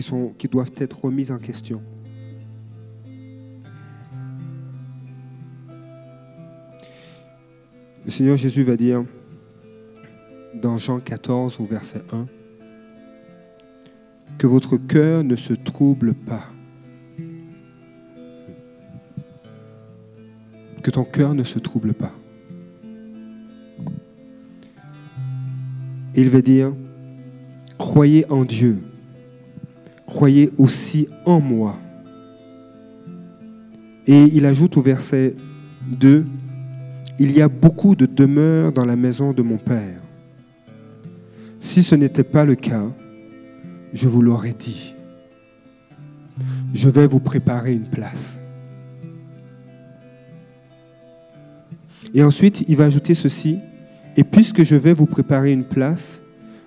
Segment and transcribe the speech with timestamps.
[0.00, 1.82] qui, sont, qui doivent être remises en question.
[8.06, 9.04] Le Seigneur Jésus va dire
[10.54, 12.26] dans Jean 14 au verset 1
[14.38, 16.46] que votre cœur ne se trouble pas.
[20.82, 22.12] Que ton cœur ne se trouble pas.
[26.16, 26.72] il va dire,
[27.78, 28.82] croyez en Dieu,
[30.10, 31.78] croyez aussi en moi.
[34.06, 35.36] Et il ajoute au verset
[35.86, 36.26] 2,
[37.20, 40.00] il y a beaucoup de demeures dans la maison de mon Père.
[41.60, 42.86] Si ce n'était pas le cas,
[43.92, 44.94] je vous l'aurais dit.
[46.74, 48.40] Je vais vous préparer une place.
[52.14, 53.58] Et ensuite, il va ajouter ceci,
[54.16, 56.20] et puisque je vais vous préparer une place,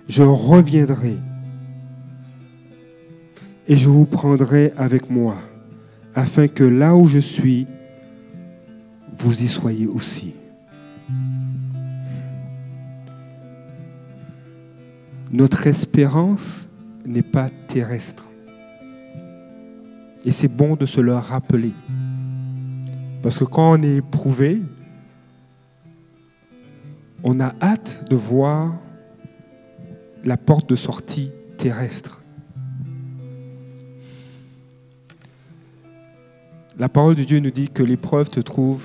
[0.08, 1.18] je reviendrai
[3.66, 5.36] et je vous prendrai avec moi,
[6.14, 7.66] afin que là où je suis,
[9.18, 10.34] vous y soyez aussi.
[15.30, 16.68] Notre espérance
[17.04, 18.28] n'est pas terrestre.
[20.24, 21.72] Et c'est bon de se le rappeler.
[23.22, 24.62] Parce que quand on est éprouvé,
[27.22, 28.78] on a hâte de voir
[30.24, 32.23] la porte de sortie terrestre.
[36.76, 38.84] La parole de Dieu nous dit que l'épreuve te trouve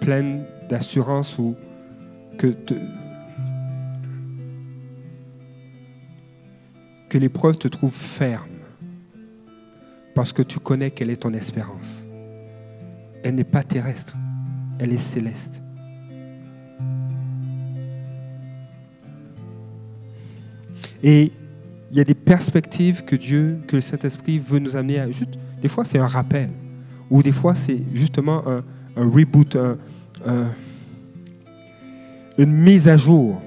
[0.00, 1.54] pleine d'assurance ou
[2.36, 2.56] que,
[7.08, 8.48] que l'épreuve te trouve ferme
[10.16, 12.06] parce que tu connais quelle est ton espérance.
[13.22, 14.16] Elle n'est pas terrestre,
[14.80, 15.60] elle est céleste.
[21.04, 21.30] Et
[21.92, 25.10] il y a des perspectives que Dieu, que le Saint-Esprit veut nous amener à.
[25.12, 26.50] Juste, des fois, c'est un rappel.
[27.10, 28.62] Ou des fois, c'est justement un,
[28.96, 29.56] reboot,
[32.38, 33.40] une mise à jour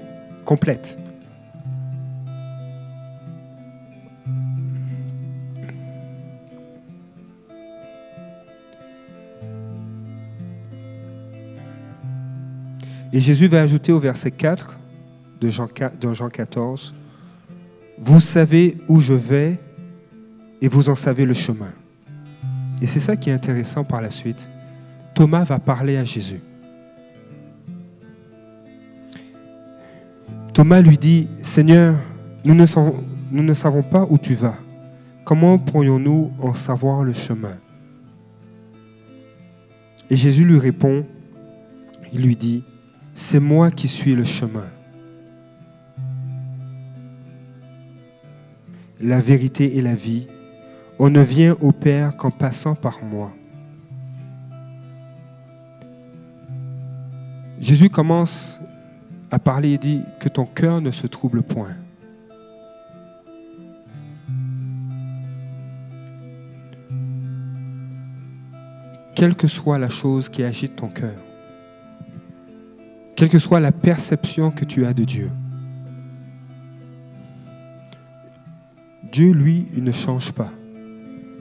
[0.44, 0.98] complète.
[13.12, 14.78] Et Jésus va ajouter au verset 4
[15.40, 15.68] de Jean,
[16.00, 16.94] de Jean 14,
[17.98, 19.58] vous savez où je vais
[20.60, 21.72] et vous en savez le chemin.
[22.80, 24.48] Et c'est ça qui est intéressant par la suite.
[25.14, 26.40] Thomas va parler à Jésus.
[30.52, 31.96] Thomas lui dit, Seigneur,
[32.44, 32.66] nous ne,
[33.54, 34.56] savons, pas où tu vas.
[35.24, 37.56] Comment pourrions-nous en savoir le chemin?
[40.10, 41.04] Et Jésus lui répond,
[42.12, 42.64] il lui dit,
[43.14, 44.64] c'est moi qui suis le chemin
[49.00, 50.26] la vérité et la vie.
[50.98, 53.32] On ne vient au Père qu'en passant par moi.
[57.60, 58.58] Jésus commence
[59.30, 61.76] à parler et dit que ton cœur ne se trouble point.
[69.14, 71.20] Quelle que soit la chose qui agite ton cœur,
[73.16, 75.30] quelle que soit la perception que tu as de Dieu,
[79.12, 80.52] Dieu, lui, il ne change pas.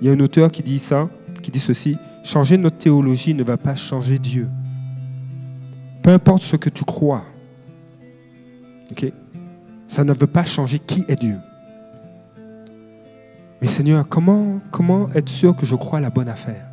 [0.02, 1.10] Il y a un auteur qui dit ça,
[1.42, 4.48] qui dit ceci, changer notre théologie ne va pas changer Dieu.
[6.04, 7.24] Peu importe ce que tu crois,
[9.88, 11.38] ça ne veut pas changer qui est Dieu.
[13.62, 16.68] Mais Seigneur, comment, comment être sûr que je crois la bonne affaire?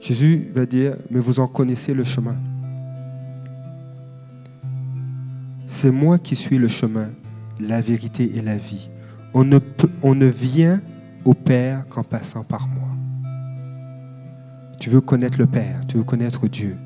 [0.00, 2.36] Jésus va dire, mais vous en connaissez le chemin.
[5.80, 7.10] C'est moi qui suis le chemin,
[7.60, 8.88] la vérité et la vie.
[9.32, 9.60] On ne,
[10.02, 10.80] on ne vient
[11.24, 12.88] au Père qu'en passant par moi.
[14.80, 16.76] Tu veux connaître le Père, tu veux connaître Dieu.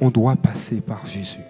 [0.00, 1.44] On doit passer par Jésus.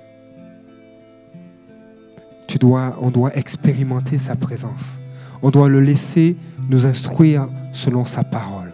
[2.48, 4.98] Tu dois, on doit expérimenter sa présence.
[5.42, 6.36] On doit le laisser
[6.68, 8.67] nous instruire selon sa parole.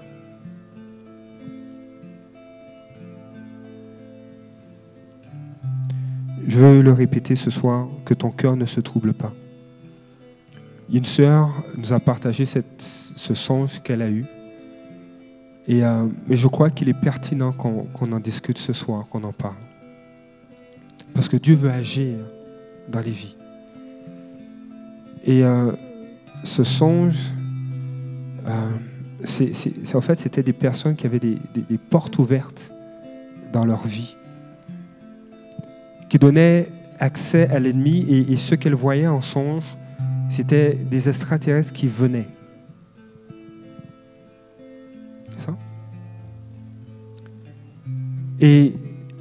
[6.54, 9.32] Je veux le répéter ce soir, que ton cœur ne se trouble pas.
[10.88, 14.24] Une sœur nous a partagé ce songe qu'elle a eu.
[15.66, 19.32] Et, euh, mais je crois qu'il est pertinent qu'on en discute ce soir, qu'on en
[19.32, 19.56] parle.
[21.12, 22.18] Parce que Dieu veut agir
[22.88, 23.34] dans les vies.
[25.24, 25.72] Et euh,
[26.44, 27.32] ce songe,
[28.46, 28.70] euh,
[29.92, 32.70] en fait, c'était des personnes qui avaient des portes ouvertes
[33.52, 34.14] dans leur vie
[36.08, 36.68] qui donnait
[36.98, 39.64] accès à l'ennemi et, ce qu'elle voyait en songe,
[40.28, 42.28] c'était des extraterrestres qui venaient.
[45.36, 45.56] Ça?
[48.40, 48.74] Et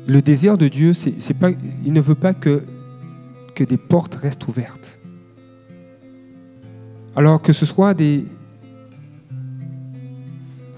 [0.07, 0.91] le désir de Dieu,
[1.85, 2.63] il ne veut pas que,
[3.57, 4.99] des portes restent ouvertes.
[7.15, 8.25] Alors que ce soit des,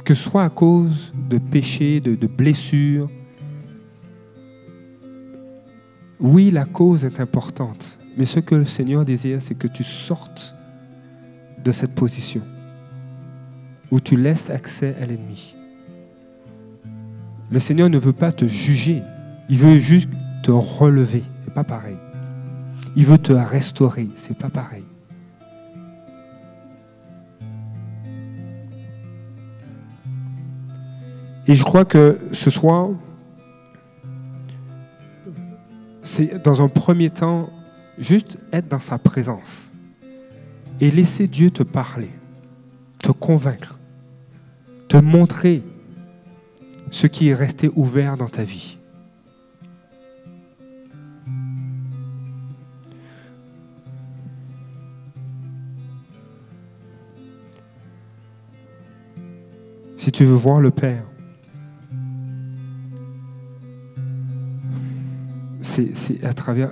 [0.04, 3.10] que soit à cause de péchés, de blessures,
[6.26, 10.56] oui, la cause est importante, mais ce que le Seigneur désire, c'est que tu sortes
[11.64, 12.42] de cette position
[13.92, 15.56] où tu laisses accès à l'ennemi.
[17.52, 19.04] Le Seigneur ne veut pas te juger,
[19.50, 20.10] il veut juste
[20.42, 21.22] te relever.
[21.44, 21.98] C'est pas pareil.
[22.96, 24.08] Il veut te restaurer.
[24.16, 24.84] C'est pas pareil.
[31.48, 32.90] Et je crois que ce soir,
[36.06, 37.50] c'est dans un premier temps
[37.98, 39.72] juste être dans sa présence
[40.80, 42.12] et laisser Dieu te parler,
[43.02, 43.78] te convaincre,
[44.88, 45.64] te montrer
[46.92, 48.78] ce qui est resté ouvert dans ta vie.
[59.98, 61.04] Si tu veux voir le Père,
[65.94, 66.70] c'est à travers...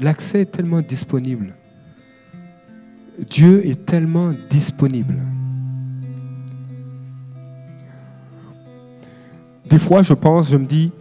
[0.00, 1.54] L'accès est tellement disponible.
[3.28, 5.16] Dieu est tellement disponible.
[9.68, 10.92] Des fois, je pense, je me dis,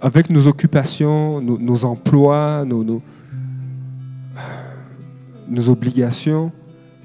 [0.00, 3.00] avec nos occupations, nos, emplois, nos,
[5.68, 6.50] obligations,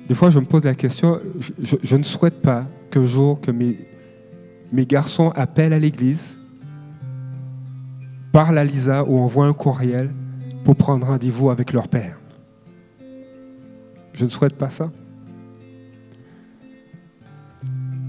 [0.07, 1.19] des fois, je me pose la question,
[1.61, 6.36] je, ne souhaite pas qu'un jour que mes garçons appellent à l'église,
[8.37, 10.11] parlent à Lisa ou envoient un courriel
[10.63, 12.19] pour prendre rendez-vous avec leur père.
[14.13, 14.91] Je ne souhaite pas ça.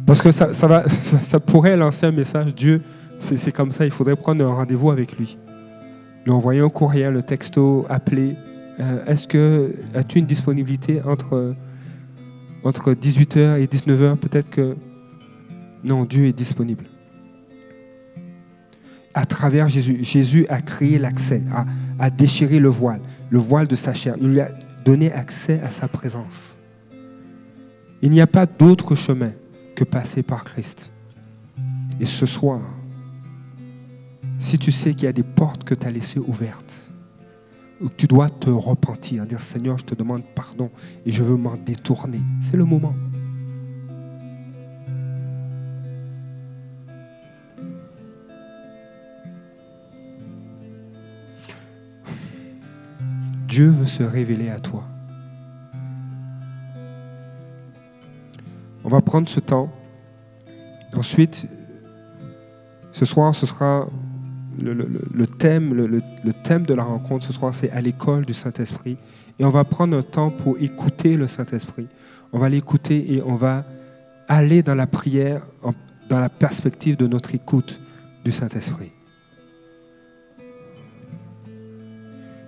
[0.07, 2.83] Parce que ça, pourrait lancer un message, Dieu,
[3.19, 5.39] c'est comme ça, il faudrait prendre un rendez-vous avec lui.
[6.27, 8.37] Lui envoyer un courriel, un texto, appeler.
[8.81, 11.55] Euh, Est-ce que as-tu une disponibilité entre,
[12.65, 14.77] entre 18h et 19h Peut-être que
[15.83, 16.85] non, Dieu est disponible.
[19.19, 21.43] À travers Jésus, Jésus a créé l'accès,
[21.99, 23.01] a, déchiré le voile,
[23.31, 24.15] le voile de sa chair.
[24.21, 24.49] Il lui a
[24.85, 26.57] donné accès à sa présence.
[28.01, 29.33] Il n'y a pas d'autre chemin
[29.75, 30.93] que passer par Christ.
[31.99, 32.61] Et ce soir,
[34.39, 36.89] si tu sais qu'il y a des portes que tu as laissées ouvertes,
[37.81, 40.71] ou que tu dois te repentir, dire Seigneur, je te demande pardon
[41.05, 42.95] et je veux m'en détourner, c'est le moment.
[53.49, 54.85] Dieu veut se révéler à toi.
[58.85, 59.73] On va prendre ce temps.
[60.95, 61.47] Ensuite,
[62.93, 63.89] ce soir, ce sera
[64.61, 66.01] le, thème,
[66.45, 68.99] thème de la rencontre ce soir, c'est à l'école du Saint-Esprit.
[69.39, 71.87] Et on va prendre un temps pour écouter le Saint-Esprit.
[72.33, 73.65] On va l'écouter et on va
[74.29, 75.43] aller dans la prière,
[76.11, 77.81] dans la perspective de notre écoute
[78.27, 78.93] du Saint-Esprit.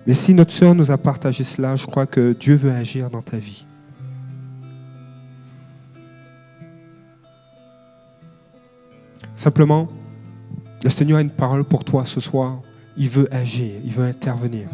[0.07, 3.21] Mais si notre sœur nous a partagé cela, je crois que Dieu veut agir dans
[3.21, 3.65] ta vie.
[9.35, 9.89] Simplement,
[10.83, 12.61] le Seigneur a une parole pour toi ce soir.
[12.97, 14.67] Il veut agir, il veut intervenir.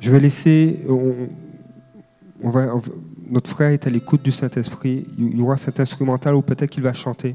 [0.00, 1.28] Je vais laisser, on,
[3.28, 5.04] notre frère est à l'écoute du Saint-Esprit.
[5.18, 7.34] Il y aura cet instrumental ou peut-être qu'il va chanter.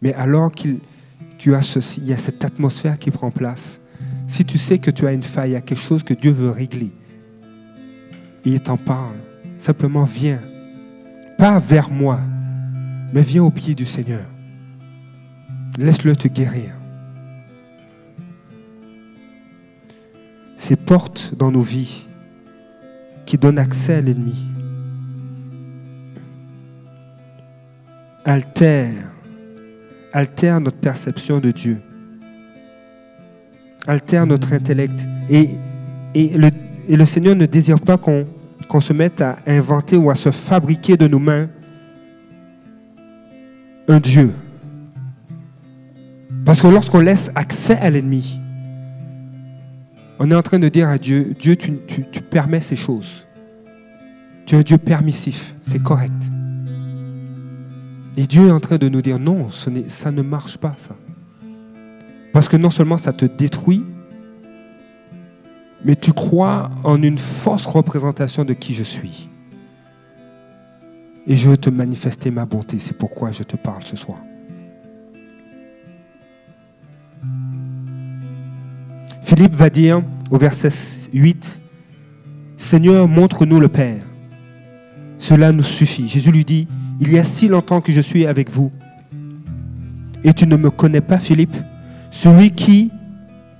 [0.00, 0.80] Mais alors qu'il
[1.38, 3.80] tu as ceci, il y a cette atmosphère qui prend place.
[4.26, 6.32] Si tu sais que tu as une faille, il y a quelque chose que Dieu
[6.32, 6.92] veut régler,
[8.44, 9.16] il t'en parle,
[9.58, 10.40] simplement viens.
[11.38, 12.20] Pas vers moi,
[13.12, 14.24] mais viens au pied du Seigneur.
[15.78, 16.72] Laisse-le te guérir.
[20.56, 22.06] Ces portes dans nos vies
[23.26, 24.46] qui donnent accès à l'ennemi
[28.24, 29.10] altèrent,
[30.12, 31.80] altèrent notre perception de Dieu,
[33.86, 35.06] altèrent notre intellect.
[35.30, 35.48] Et,
[36.14, 41.06] le, Seigneur ne désire pas qu'on se mette à inventer ou à se fabriquer de
[41.08, 41.48] nos mains
[43.88, 44.32] un Dieu.
[46.44, 48.38] Parce que lorsqu'on laisse accès à l'ennemi,
[50.18, 53.26] on est en train de dire à Dieu, Dieu, tu, tu, permets ces choses.
[54.46, 56.30] Tu es un Dieu permissif, c'est correct.
[58.16, 60.96] Et Dieu est en train de nous dire, non, ça ne marche pas, ça.
[62.36, 63.82] Parce que non seulement ça te détruit,
[65.86, 69.30] mais tu crois en une fausse représentation de qui je suis.
[71.26, 72.78] Et je veux te manifester ma bonté.
[72.78, 74.18] C'est pourquoi je te parle ce soir.
[79.22, 81.58] Philippe va dire au verset 8,
[82.58, 84.02] Seigneur, montre-nous le Père.
[85.18, 86.06] Cela nous suffit.
[86.06, 86.68] Jésus lui dit,
[87.00, 88.70] il y a si longtemps que je suis avec vous.
[90.22, 91.56] Et tu ne me connais pas, Philippe?
[92.18, 92.90] Celui qui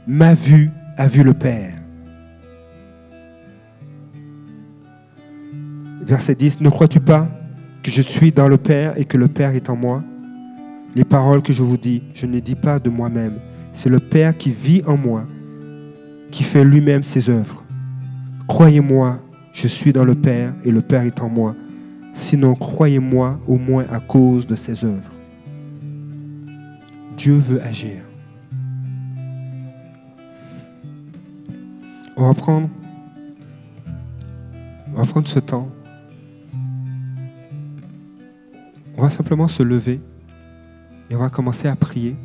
[0.06, 1.74] m'a vu a vu le Père.
[6.00, 7.28] Verset 10, ne crois-tu pas
[7.82, 10.02] que je suis dans le Père et que le Père est en moi?
[10.94, 13.34] Les paroles que je vous dis, je ne les dis pas de moi-même.
[13.74, 15.26] C'est le Père qui vit en moi,
[16.30, 17.62] qui fait lui-même ses œuvres.
[18.48, 19.18] Croyez-moi,
[19.52, 21.54] je suis dans le Père et le Père est en moi.
[22.14, 25.12] Sinon, croyez-moi au moins à cause de ses œuvres.
[27.18, 27.98] Dieu veut agir.
[32.18, 32.70] On va prendre,
[35.26, 35.68] ce temps.
[38.96, 40.00] On va simplement se lever
[41.10, 42.16] et on va commencer à prier.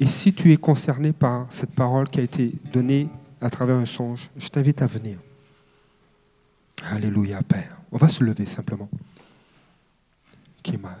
[0.00, 3.08] Et si tu es concerné par cette parole qui a été donnée
[3.40, 5.18] à travers un songe, je t'invite à venir.
[6.82, 7.78] Alléluia, Père.
[7.92, 8.88] On va se lever simplement.
[10.64, 10.98] Kima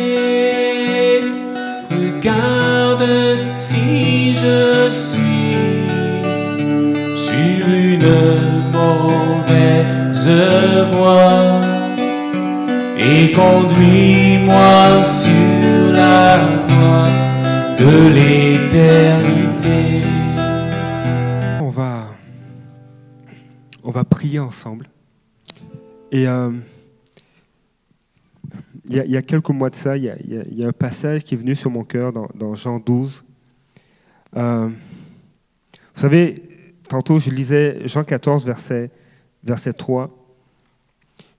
[4.33, 5.55] Je suis
[7.15, 8.13] sur une
[8.71, 10.29] mauvaise
[10.91, 11.61] voie
[12.97, 16.37] et conduis-moi sur la
[16.67, 17.09] voie
[17.79, 19.55] de l'éternité.
[23.95, 24.89] va prier ensemble.
[26.11, 26.51] Et euh,
[28.87, 31.55] il y, a quelques mois de ça, il y, a un passage qui est venu
[31.55, 33.25] sur mon cœur dans, Jean 12.
[34.35, 36.43] Euh, vous savez,
[36.87, 38.91] tantôt je lisais Jean 14, verset,
[39.43, 40.09] verset 3.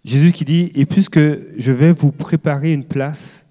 [0.04, 3.46] Jésus qui dit, et puisque je vais vous préparer une place,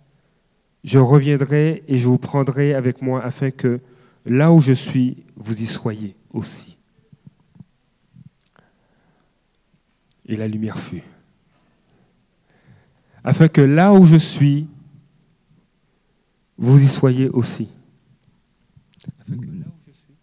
[0.83, 3.79] je reviendrai et je vous prendrai avec moi afin que
[4.25, 6.75] là où je suis, vous y soyez aussi.
[10.27, 11.03] et la lumière fut.
[13.23, 14.67] Afin que là où je suis,
[16.57, 17.69] vous y soyez aussi.
[19.27, 20.13] Afin que là où je suis.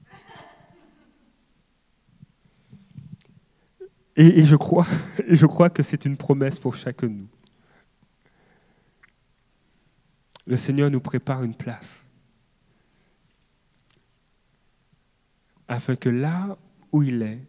[4.14, 4.87] Et, je crois,
[5.26, 7.28] et je crois que c'est une promesse pour chacun de nous.
[10.47, 12.06] Le Seigneur nous prépare une place.
[15.68, 16.56] Afin que là
[16.90, 17.40] où il est,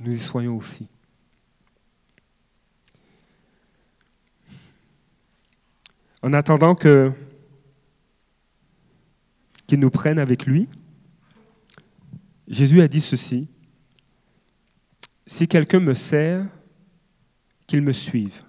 [0.00, 0.88] nous y soyons aussi.
[6.22, 7.12] En attendant que
[9.66, 10.68] qu'il nous prenne avec lui,
[12.50, 13.48] Jésus a dit ceci
[15.24, 16.46] Si quelqu'un me sert,
[17.68, 18.42] qu'il me suive.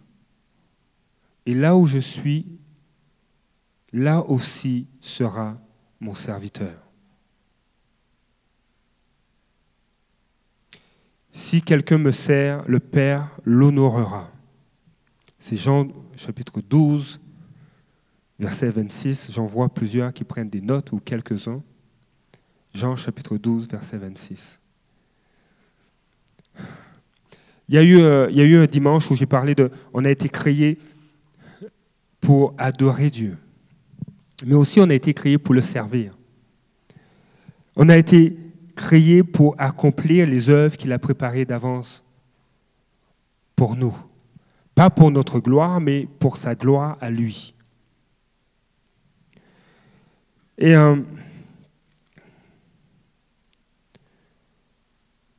[1.45, 2.59] Et là où je suis,
[3.93, 5.61] là aussi sera
[5.99, 6.73] mon serviteur.
[11.31, 14.31] Si quelqu'un me sert, le Père l'honorera.
[15.37, 17.19] C'est Jean chapitre 12,
[18.39, 21.63] verset 26, j'en vois plusieurs qui prennent des notes ou quelques-uns.
[22.73, 24.59] Jean chapitre 12, verset 26.
[27.69, 29.71] Il y, a eu, euh, il y a eu un dimanche où j'ai parlé de,
[29.93, 30.77] on a été créé
[32.19, 33.37] pour adorer Dieu,
[34.45, 36.17] mais aussi on a été créé pour le servir.
[37.75, 38.37] On a été
[38.75, 42.03] créé pour accomplir les œuvres qu'il a préparées d'avance
[43.55, 43.95] pour nous.
[44.75, 47.53] Pas pour notre gloire, mais pour sa gloire à lui.
[50.57, 50.97] Et euh,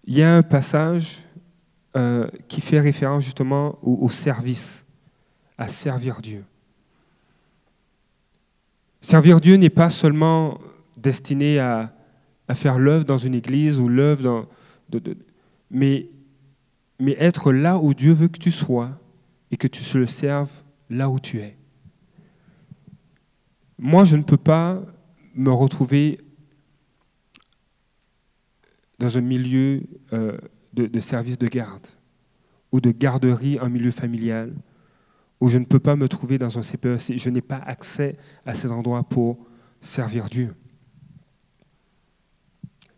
[0.04, 1.22] il y a un passage
[1.96, 4.84] euh, qui fait référence justement au, service,
[5.58, 6.44] à servir Dieu.
[9.00, 10.58] Servir Dieu n'est pas seulement
[10.96, 11.92] destiné à,
[12.54, 14.46] faire l'œuvre dans une église ou l'œuvre
[14.90, 15.00] dans...
[15.70, 16.10] mais,
[16.98, 18.90] mais être là où Dieu veut que tu sois
[19.50, 20.52] et que tu le serves
[20.90, 21.56] là où tu es.
[23.78, 24.82] Moi, je ne peux pas
[25.34, 26.18] me retrouver
[29.02, 29.82] dans un milieu
[30.12, 30.38] euh,
[30.74, 31.86] de, service de garde
[32.70, 34.54] ou de garderie en milieu familial,
[35.40, 37.18] où je ne peux pas me trouver dans un CPEC.
[37.18, 38.16] Je n'ai pas accès
[38.46, 39.44] à ces endroits pour
[39.80, 40.54] servir Dieu.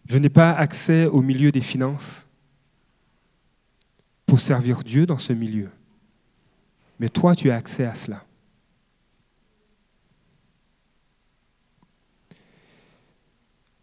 [0.06, 2.26] Je n'ai pas accès au milieu des finances
[4.26, 5.70] pour servir Dieu dans ce milieu.
[7.00, 8.22] Mais toi, tu as accès à cela.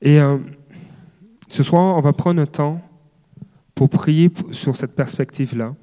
[0.03, 0.37] Et euh,
[1.51, 2.81] ce soir, on va prendre un temps
[3.75, 5.75] pour prier sur cette perspective-là.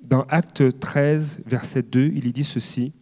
[0.00, 2.92] Dans Acte 13, verset 2, il y dit ceci.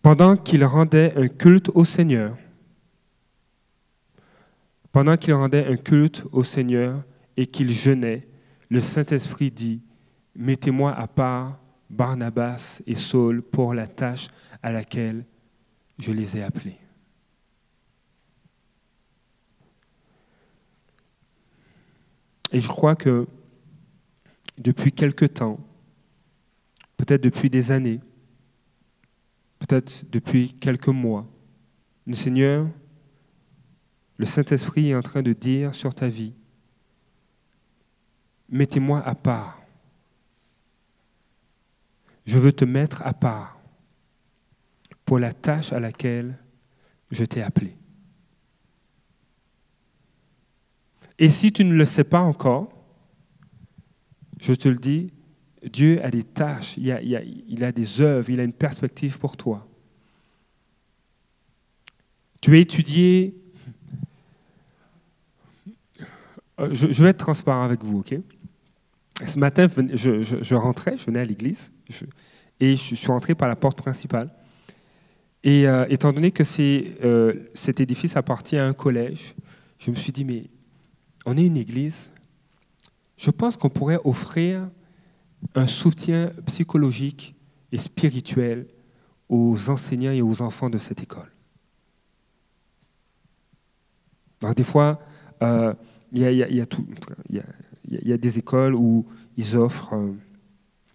[0.00, 2.36] Pendant qu'il rendait un culte au Seigneur,
[4.92, 7.02] pendant qu'il rendait un culte au Seigneur
[7.36, 8.28] et qu'il jeûnait,
[8.70, 9.82] le Saint-Esprit dit,
[10.36, 11.60] Mettez-moi à part
[11.90, 14.28] Barnabas et Saul pour la tâche
[14.62, 15.24] à laquelle
[15.98, 16.78] je les ai appelés.
[22.52, 23.26] Et je crois que
[24.56, 25.60] depuis quelque temps,
[26.96, 28.00] peut-être depuis des années,
[29.58, 31.26] peut-être depuis quelques mois,
[32.06, 32.68] le Seigneur,
[34.16, 36.34] le Saint-Esprit est en train de dire sur ta vie,
[38.48, 39.62] mettez-moi à part.
[42.24, 43.58] Je veux te mettre à part
[45.04, 46.36] pour la tâche à laquelle
[47.10, 47.76] je t'ai appelé.
[51.18, 52.68] Et si tu ne le sais pas encore,
[54.40, 55.12] je te le dis,
[55.64, 59.66] Dieu a des tâches, il a, des œuvres, il a une perspective pour toi.
[62.40, 63.34] Tu as étudié,
[66.60, 68.14] euh, je, vais être transparent avec vous, ok?
[69.26, 71.72] Ce matin, je, rentrais, je venais à l'église,
[72.60, 74.28] et je suis rentré par la porte principale.
[75.42, 76.44] Et euh, étant donné que
[77.04, 79.34] euh, cet édifice appartient à un collège,
[79.80, 80.44] je me suis dit, mais
[81.28, 82.10] on est une église,
[83.18, 84.70] je pense qu'on pourrait offrir
[85.54, 87.34] un soutien psychologique
[87.70, 88.66] et spirituel
[89.28, 91.30] aux enseignants et aux enfants de cette école.
[94.40, 95.00] Alors des fois,
[95.42, 95.76] il
[96.12, 96.24] y,
[98.12, 100.14] a des écoles où ils offrent euh,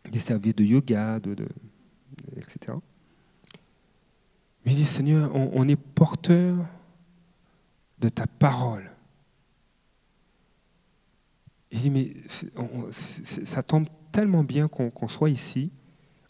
[0.10, 1.36] des services de yoga, de,
[2.38, 2.76] etc.
[4.66, 6.56] Mais il dit, Seigneur, on, est porteur
[8.00, 8.93] de ta parole.
[11.74, 12.14] Il dit, mais
[12.92, 15.72] ça tombe tellement bien qu'on soit ici.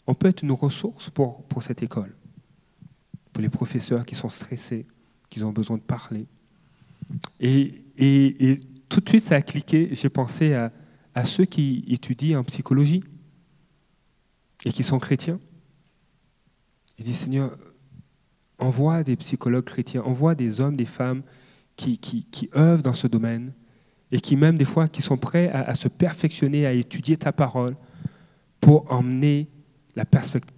[0.06, 2.16] On peut être une ressource pour, cette école.
[3.32, 4.86] Pour les professeurs qui sont stressés,
[5.28, 6.26] qui ont besoin de parler.
[7.40, 7.84] Et,
[8.88, 9.90] tout de suite, ça a cliqué.
[9.92, 13.04] J'ai pensé à, ceux qui étudient en psychologie
[14.64, 15.38] et qui sont chrétiens.
[16.98, 17.58] Il dit, Seigneur,
[18.58, 21.22] envoie des psychologues chrétiens, envoie des hommes, des femmes
[21.76, 23.52] qui, qui œuvrent dans ce domaine
[24.14, 27.74] et qui même des fois qui sont prêts à, se perfectionner, à étudier ta parole
[28.60, 29.48] pour emmener
[29.96, 30.56] la perspective.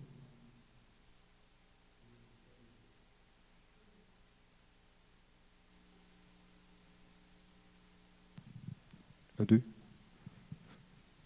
[9.39, 9.63] Un, deux.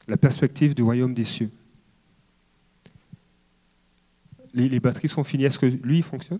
[0.06, 1.50] La perspective du royaume des cieux.
[4.54, 5.46] Les, les batteries sont finies.
[5.46, 6.38] Est-ce que lui, il fonctionne?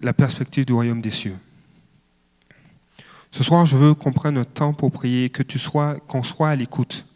[0.00, 1.36] La perspective du royaume des cieux.
[3.30, 6.50] Ce soir, je veux qu'on prenne un temps pour prier, que tu sois, qu'on soit
[6.50, 7.06] à l'écoute.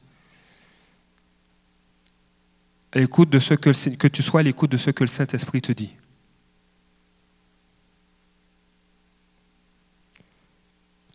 [2.92, 5.60] À l'écoute de ce que, que tu sois à l'écoute de ce que le Saint-Esprit
[5.60, 5.94] te dit.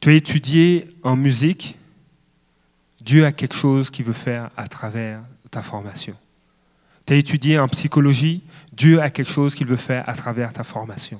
[0.01, 1.77] Tu as étudié en musique,
[3.01, 6.15] Dieu a quelque chose qu'il veut faire à travers ta formation.
[7.05, 10.63] Tu as étudié en psychologie, Dieu a quelque chose qu'il veut faire à travers ta
[10.63, 11.19] formation.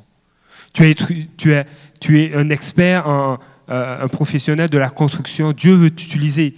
[0.74, 3.40] Tu es, un expert, un,
[3.70, 5.52] euh, un professionnel de la construction.
[5.52, 6.56] Dieu veut t'utiliser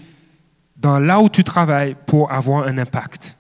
[0.77, 3.37] dans là où tu travailles pour avoir un impact.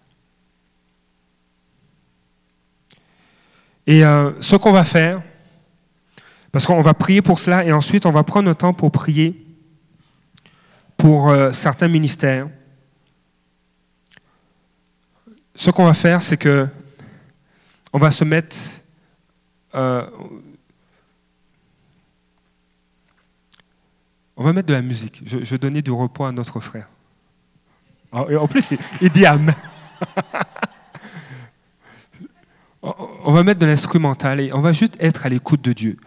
[3.85, 5.21] Et euh, ce qu'on va faire,
[6.51, 9.45] parce qu'on va prier pour cela, et ensuite on va prendre un temps pour prier
[10.95, 12.47] pour euh, certains ministères
[15.55, 16.67] ce qu'on va faire, c'est que
[17.91, 18.55] on va se mettre
[19.75, 20.05] euh,
[24.35, 25.21] on va mettre de la musique.
[25.25, 26.89] Je, vais donner du repos à notre frère.
[28.11, 29.55] Ah, en plus, il, dit Amen.
[32.81, 35.97] on va mettre de l'instrumental et on va juste être à l'écoute de Dieu.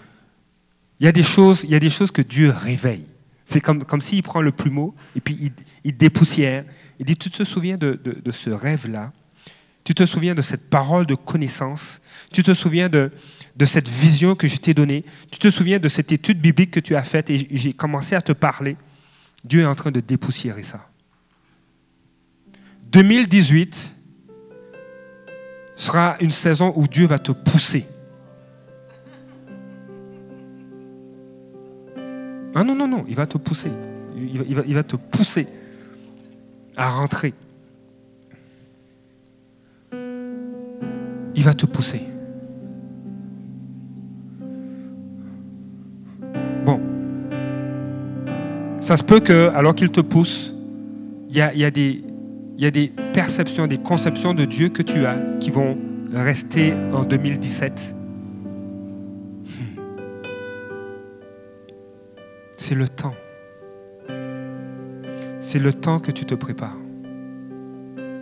[1.00, 3.06] Il y a des choses, il y a des choses que Dieu réveille.
[3.44, 5.52] C'est comme, comme s'il prend le plumeau et puis il,
[5.84, 6.64] il dépoussière.
[6.98, 9.12] Il dit, tu te souviens de, de, ce rêve-là?
[9.86, 12.02] Tu te souviens de cette parole de connaissance?
[12.32, 13.12] Tu te souviens de,
[13.64, 15.04] cette vision que je t'ai donnée?
[15.30, 18.20] Tu te souviens de cette étude biblique que tu as faite et j'ai commencé à
[18.20, 18.76] te parler?
[19.44, 20.88] Dieu est en train de dépoussiérer ça.
[22.90, 23.94] 2018
[25.76, 27.86] sera une saison où Dieu va te pousser.
[32.56, 33.70] Non, non, non, non, il va te pousser.
[34.16, 35.46] Il va, te pousser
[36.76, 37.34] à rentrer.
[41.46, 42.00] Va te pousser.
[46.64, 46.80] Bon.
[48.80, 50.54] Ça se peut que, alors qu'il te pousse,
[51.28, 55.50] il y a, y a des perceptions, des conceptions de Dieu que tu as qui
[55.50, 55.78] vont
[56.12, 57.94] rester en 2017.
[59.44, 59.80] Hmm.
[62.56, 63.14] C'est le temps.
[65.38, 66.78] C'est le temps que tu te prépares.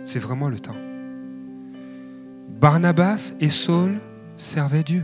[0.05, 0.75] C'est vraiment le temps.
[2.59, 3.99] Barnabas et Saul
[4.37, 5.03] servaient Dieu.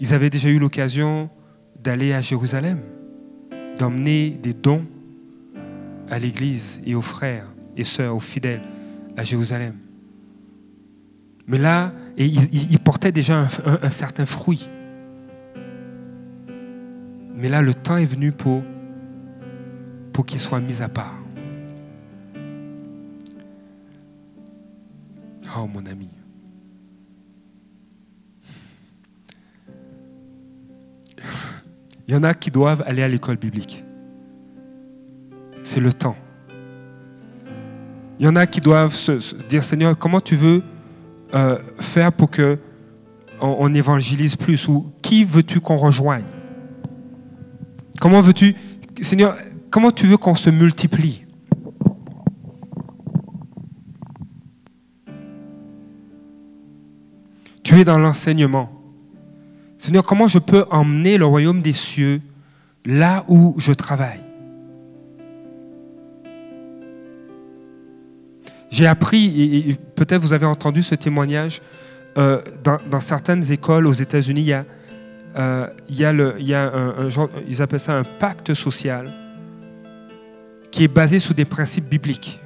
[0.00, 1.30] Ils avaient déjà eu l'occasion
[1.82, 2.80] d'aller à Jérusalem,
[3.78, 4.84] d'emmener des dons
[6.10, 8.62] à l'Église et aux frères et sœurs, aux fidèles
[9.16, 9.76] à Jérusalem.
[11.46, 13.46] Mais là, et il, portait déjà
[13.82, 14.70] un, certain fruit.
[17.34, 18.62] Mais là, le temps est venu pour,
[20.12, 21.23] pour qu'il soit mis à part.
[25.74, 26.08] Mon ami.
[32.06, 33.84] Il y en a qui doivent aller à l'école biblique
[35.64, 36.14] c'est le temps.
[38.20, 40.62] Il y en a qui doivent se, dire, Seigneur, comment tu veux
[41.34, 42.58] euh, faire pour que
[43.40, 44.68] on, évangélise plus?
[44.68, 46.24] Ou qui veux-tu qu'on rejoigne?
[48.00, 48.54] Comment veux-tu,
[49.00, 49.36] Seigneur,
[49.70, 51.23] comment tu veux qu'on se multiplie?
[57.64, 58.70] Tu es dans l'enseignement.
[59.78, 62.20] Seigneur, comment je peux emmener le royaume des cieux
[62.84, 64.20] là où je travaille?
[68.70, 71.62] J'ai appris, et, peut-être vous avez entendu ce témoignage,
[72.18, 74.66] euh, dans, certaines écoles aux États-Unis, il y a,
[77.48, 79.10] ils appellent ça un pacte social
[80.70, 82.40] qui est basé sur des principes bibliques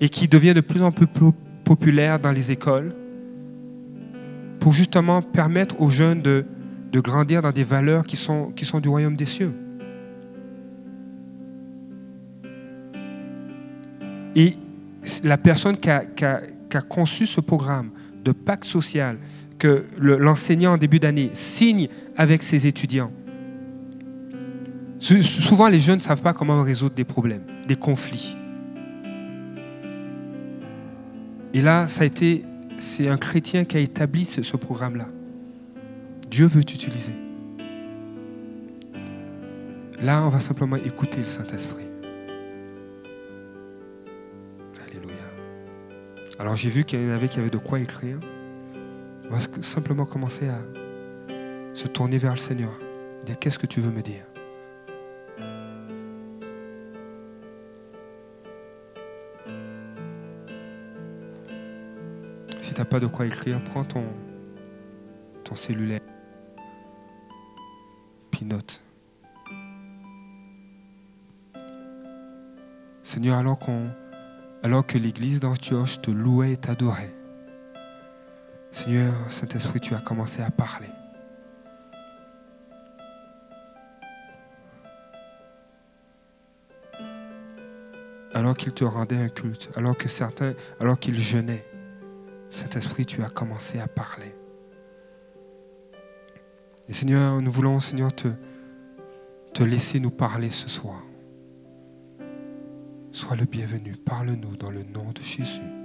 [0.00, 1.06] et qui devient de plus en plus
[1.64, 2.92] populaire dans les écoles
[4.60, 6.44] pour justement permettre aux jeunes de,
[6.94, 9.52] grandir dans des valeurs qui sont, qui sont du royaume des cieux.
[14.36, 14.56] Et
[15.24, 16.04] la personne qui a,
[16.88, 17.90] conçu ce programme
[18.24, 19.18] de pacte social
[19.58, 23.12] que l'enseignant en début d'année signe avec ses étudiants,
[25.00, 28.36] souvent les jeunes ne savent pas comment résoudre des problèmes, des conflits.
[31.52, 32.44] Et là, ça a été,
[32.80, 35.08] c'est un chrétien qui a établi ce programme-là.
[36.28, 37.12] Dieu veut t'utiliser.
[40.02, 41.90] Là, on va simplement écouter le Saint-Esprit.
[46.40, 48.18] Alors j'ai vu qu'il y en avait qui avaient de quoi écrire.
[49.30, 50.58] On va simplement commencer à
[51.74, 52.72] se tourner vers le Seigneur.
[53.26, 54.29] Dire qu'est-ce que tu veux me dire?
[62.70, 64.04] Si tu n'as pas de quoi écrire, prends ton,
[65.42, 65.98] ton cellulaire.
[68.30, 68.80] Puis note.
[73.02, 73.58] Seigneur, alors
[74.62, 77.12] alors que l'église d'Antioche te louait et t'adorait.
[78.70, 80.90] Seigneur, Saint-Esprit, tu as commencé à parler.
[88.32, 91.64] Alors qu'ils te rendaient un culte, alors que certains, alors qu'ils jeûnaient,
[92.50, 94.34] Saint-Esprit, tu as commencé à parler.
[96.88, 98.28] Et Seigneur, nous voulons, Seigneur, te,
[99.54, 101.04] te laisser nous parler ce soir.
[103.12, 103.96] Sois le bienvenu.
[103.96, 105.79] Parle-nous dans le nom de Jésus.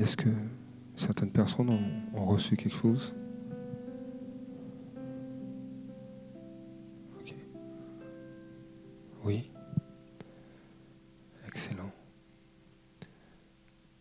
[0.00, 0.30] Est-ce que
[0.96, 1.68] certaines personnes
[2.14, 3.14] ont, reçu quelque chose.
[9.22, 9.50] Oui.
[11.46, 11.92] Excellent.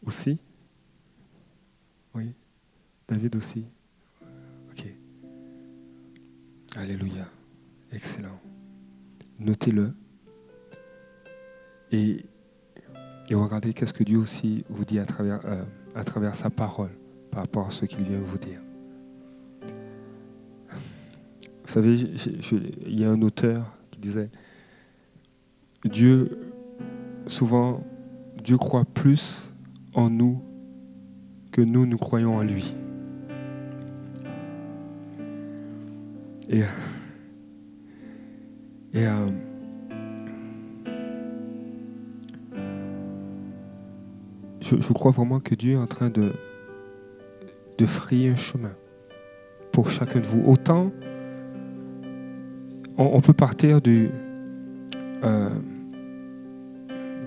[0.06, 0.40] Aussi
[2.16, 2.34] Oui.
[3.10, 3.66] David aussi
[4.72, 4.86] Ok.
[6.78, 7.28] Alléluia.
[7.92, 8.40] Excellent.
[9.38, 9.94] Notez-le.
[13.80, 15.64] Qu'est-ce que Dieu aussi vous dit à travers, euh,
[15.96, 16.90] à travers sa parole
[17.32, 18.60] par rapport à ce qu'il vient vous dire?
[21.42, 24.30] Vous savez, il y a un auteur qui disait,
[25.86, 26.52] Dieu,
[27.26, 27.82] souvent,
[28.44, 29.54] Dieu croit plus
[29.94, 30.44] en nous
[31.54, 32.76] que nous, nous croyons en lui.
[36.50, 36.64] Et,
[38.94, 39.30] et euh,
[44.80, 46.34] je, crois vraiment que Dieu est en train de,
[47.78, 48.74] de frayer un chemin
[49.72, 50.44] pour chacun de vous.
[50.46, 50.92] Autant
[52.98, 54.10] on, on peut partir du,
[55.24, 55.50] euh,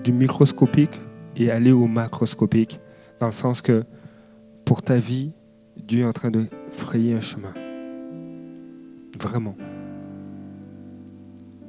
[0.03, 1.01] du microscopique
[1.35, 2.79] et aller au macroscopique,
[3.19, 3.83] dans le sens que
[4.65, 5.31] pour ta vie,
[5.77, 7.53] Dieu est en train de frayer un chemin.
[9.19, 9.55] Vraiment.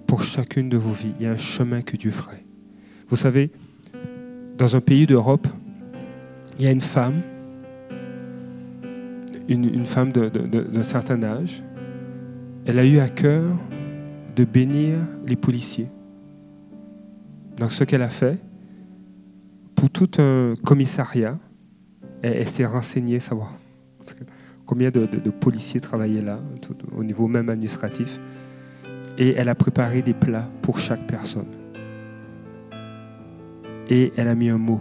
[0.07, 2.45] Pour chacune de vos vies, il y a un chemin que Dieu ferait.
[3.09, 3.51] Vous savez,
[4.59, 5.49] dans un pays d'Europe,
[6.59, 7.21] il y a une femme,
[9.49, 11.63] une, femme d'un certain âge,
[12.67, 13.45] elle a eu à cœur
[14.37, 15.89] de bénir les policiers.
[17.57, 18.39] Donc ce qu'elle a fait,
[19.75, 21.39] pour tout un commissariat,
[22.23, 23.55] elle, s'est renseignée, savoir
[24.67, 26.41] combien de, policiers travaillaient là,
[26.97, 28.19] au niveau même administratif,
[29.19, 31.47] et elle a préparé des plats pour chaque personne.
[33.91, 34.81] Et elle a mis un mot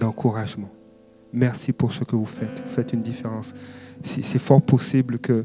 [0.00, 0.70] d'encouragement.
[1.32, 2.60] Merci pour ce que vous faites.
[2.64, 3.54] Vous faites une différence.
[4.02, 5.44] C'est fort possible que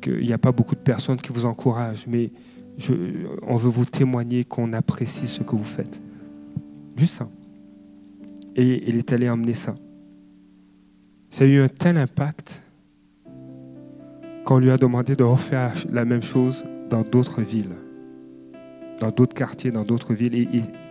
[0.00, 2.30] qu'il n'y a pas beaucoup de personnes qui vous encouragent, mais
[3.42, 6.00] on veut vous témoigner qu'on apprécie ce que vous faites.
[6.96, 7.28] Juste ça.
[8.54, 9.74] Et elle est allée emmener ça.
[11.30, 12.62] Ça a eu un tel impact
[14.44, 17.74] qu'on lui a demandé de refaire la même chose dans d'autres villes,
[19.00, 20.34] dans d'autres quartiers, dans d'autres villes.
[20.34, 20.48] Et,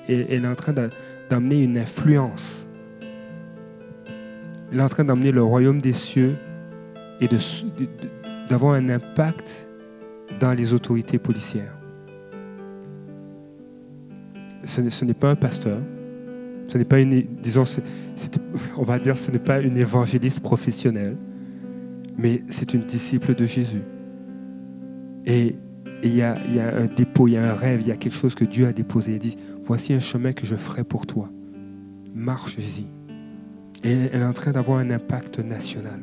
[0.09, 0.89] et- elle est en train d'a-
[1.29, 2.66] d'amener une influence.
[4.71, 6.35] Elle est en train d'amener le royaume des cieux
[7.21, 7.27] et
[8.49, 9.67] d'avoir un impact
[10.39, 11.73] dans les autorités policières.
[14.63, 15.79] Ce n'est- pas un pasteur,
[16.67, 17.63] ce n'est pas une, disons,
[18.75, 21.15] on va dire, ce n'est pas une évangéliste professionnelle,
[22.17, 23.83] mais c'est une disciple de Jésus.
[25.25, 25.55] Et
[26.03, 26.35] il il y a
[26.77, 28.73] un dépôt, il y a un rêve, il y a quelque chose que Dieu a
[28.73, 29.13] déposé.
[29.13, 31.29] Il dit, voici un chemin que je ferai pour toi.
[32.13, 32.87] Marche-y.
[33.83, 35.99] Et elle est en train d'avoir un impact national.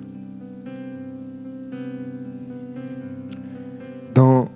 [4.14, 4.48] Dans,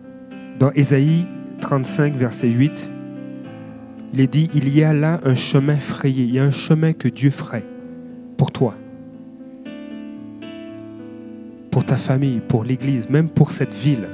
[0.58, 1.26] dans Ésaïe
[1.60, 2.90] 35, verset 8,
[4.12, 6.92] il est dit, il y a là un chemin frayé, il y a un chemin
[6.92, 7.64] que Dieu ferait
[8.36, 8.74] pour toi,
[11.70, 14.08] pour ta famille, pour l'Église, même pour cette ville,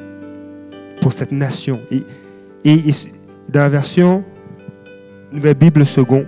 [1.01, 1.79] pour cette nation.
[1.90, 2.03] Et
[3.49, 4.25] dans la version
[5.33, 6.25] Nouvelle Bible Second,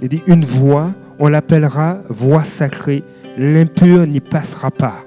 [0.00, 3.04] il dit, une voix, on l'appellera voix sacrée,
[3.36, 5.04] l'impur n'y passera pas.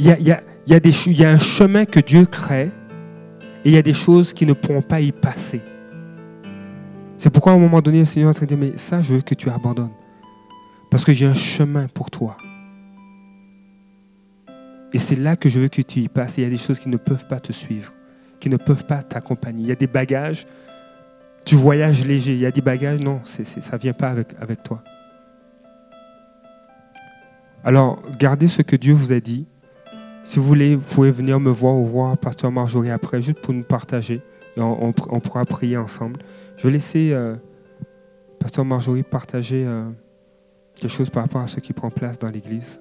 [0.00, 2.70] Il y a, un chemin que Dieu crée
[3.64, 5.62] et il y a des choses qui ne pourront pas y passer.
[7.16, 9.00] C'est pourquoi à un moment donné, le Seigneur est en train de dire, mais ça,
[9.00, 9.94] je veux que tu abandonnes.
[10.90, 12.36] Parce que j'ai un chemin pour toi.
[14.92, 16.38] Et c'est là que je veux que tu y passes.
[16.38, 17.92] Il y a des choses qui ne peuvent pas te suivre,
[18.40, 19.62] qui ne peuvent pas t'accompagner.
[19.62, 20.46] Il y a des bagages,
[21.48, 22.34] tu voyages léger.
[22.34, 24.82] Il y a des bagages, non, ça ne vient pas avec, toi.
[27.64, 29.46] Alors, gardez ce que Dieu vous a dit.
[30.24, 33.54] Si vous voulez, vous pouvez venir me voir ou voir Pasteur Marjorie après, juste pour
[33.54, 34.20] nous partager.
[34.58, 36.20] Et on, pourra prier ensemble.
[36.58, 37.34] Je vais laisser euh,
[38.40, 39.88] Pasteur Marjorie partager euh,
[40.74, 42.78] quelque chose par rapport à ce qui prend place dans l'Église.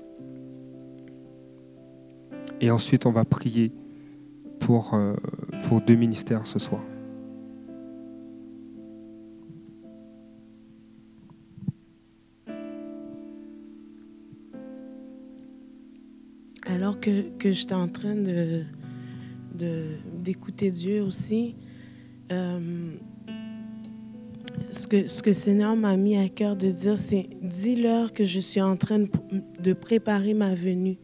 [2.60, 3.72] Et ensuite, on va prier
[4.60, 5.14] pour, euh,
[5.70, 6.82] pour deux ministères ce soir.
[16.70, 18.16] Alors que, que j'étais en train
[19.54, 21.56] d'écouter Dieu aussi,
[22.30, 22.92] euh,
[24.74, 28.60] ce, que, ce Seigneur m'a mis à cœur de dire, c'est dis-leur que je suis
[28.62, 29.06] en train
[29.60, 30.98] de, préparer ma venue.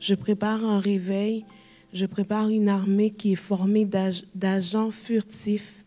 [0.00, 1.44] Je prépare un réveil,
[1.92, 5.84] je prépare une armée qui est formée d'ag- d'agents furtifs.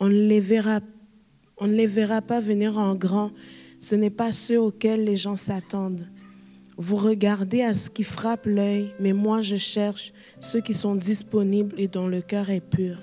[0.00, 0.80] On ne les verra
[1.62, 3.32] on ne les verra pas venir en grand.
[3.80, 6.06] Ce n'est pas ceux auxquels les gens s'attendent.
[6.82, 11.74] Vous regardez à ce qui frappe l'œil, mais moi je cherche ceux qui sont disponibles
[11.78, 12.96] et dont le cœur est pur.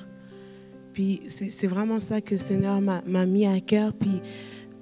[0.93, 3.93] Puis c'est vraiment ça que le Seigneur m'a mis à cœur.
[3.93, 4.19] Puis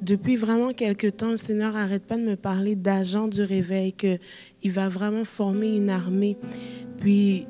[0.02, 4.72] depuis vraiment quelques temps, le Seigneur n'arrête pas de me parler d'agents du réveil, qu'il
[4.72, 6.38] va vraiment former une armée.
[6.98, 7.48] Puis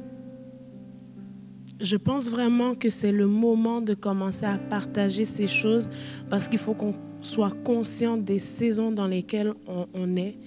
[1.80, 5.92] je pense vraiment que c'est le moment de commencer à partager ces choses
[6.28, 10.38] parce qu'il faut qu'on soit conscient des saisons dans lesquelles on, est.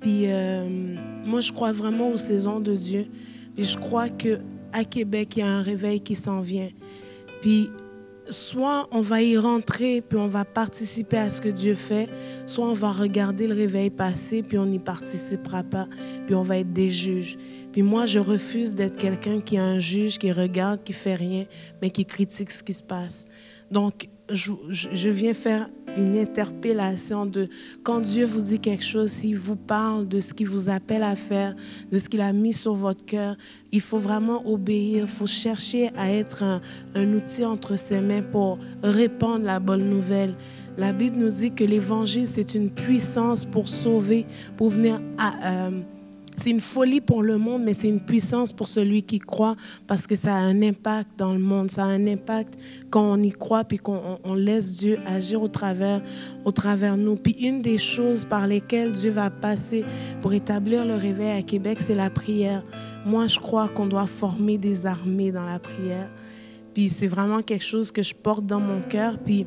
[0.00, 0.68] Puis euh,
[1.24, 3.06] moi, je crois vraiment aux saisons de Dieu.
[3.54, 4.38] Puis je crois que
[4.72, 6.68] à Québec, il y a un réveil qui s'en vient.
[7.40, 7.70] Puis
[8.30, 12.08] soit on va y rentrer, puis on va participer à ce que Dieu fait,
[12.46, 15.88] soit on va regarder le réveil passer, puis on n'y participera pas,
[16.26, 17.38] puis on va être des juges.
[17.72, 21.46] Puis moi, je refuse d'être quelqu'un qui est un juge, qui regarde, qui fait rien,
[21.80, 23.24] mais qui critique ce qui se passe.
[23.70, 27.48] Donc, je, viens faire une interpellation de
[27.82, 31.16] quand Dieu vous dit quelque chose, s'il vous parle de ce qu'il vous appelle à
[31.16, 31.54] faire,
[31.90, 33.36] de ce qu'il a mis sur votre cœur,
[33.72, 36.42] il faut vraiment obéir, il faut chercher à être
[36.94, 40.34] un, outil entre ses mains pour répandre la bonne nouvelle.
[40.76, 44.26] La Bible nous dit que l'évangile, c'est une puissance pour sauver,
[44.56, 45.68] pour venir à...
[45.68, 45.80] Euh,
[46.38, 50.06] c'est une folie pour le monde, mais c'est une puissance pour celui qui croit parce
[50.06, 51.70] que ça a un impact dans le monde.
[51.70, 52.54] Ça a un impact
[52.90, 56.00] quand on y croit puis qu'on laisse Dieu agir au travers,
[56.44, 57.16] au travers nous.
[57.16, 59.84] Puis une des choses par lesquelles Dieu va passer
[60.22, 62.64] pour établir le réveil à Québec, c'est la prière.
[63.04, 66.10] Moi, je crois qu'on doit former des armées dans la prière.
[66.72, 69.18] Puis c'est vraiment quelque chose que je porte dans mon cœur.
[69.18, 69.44] Puis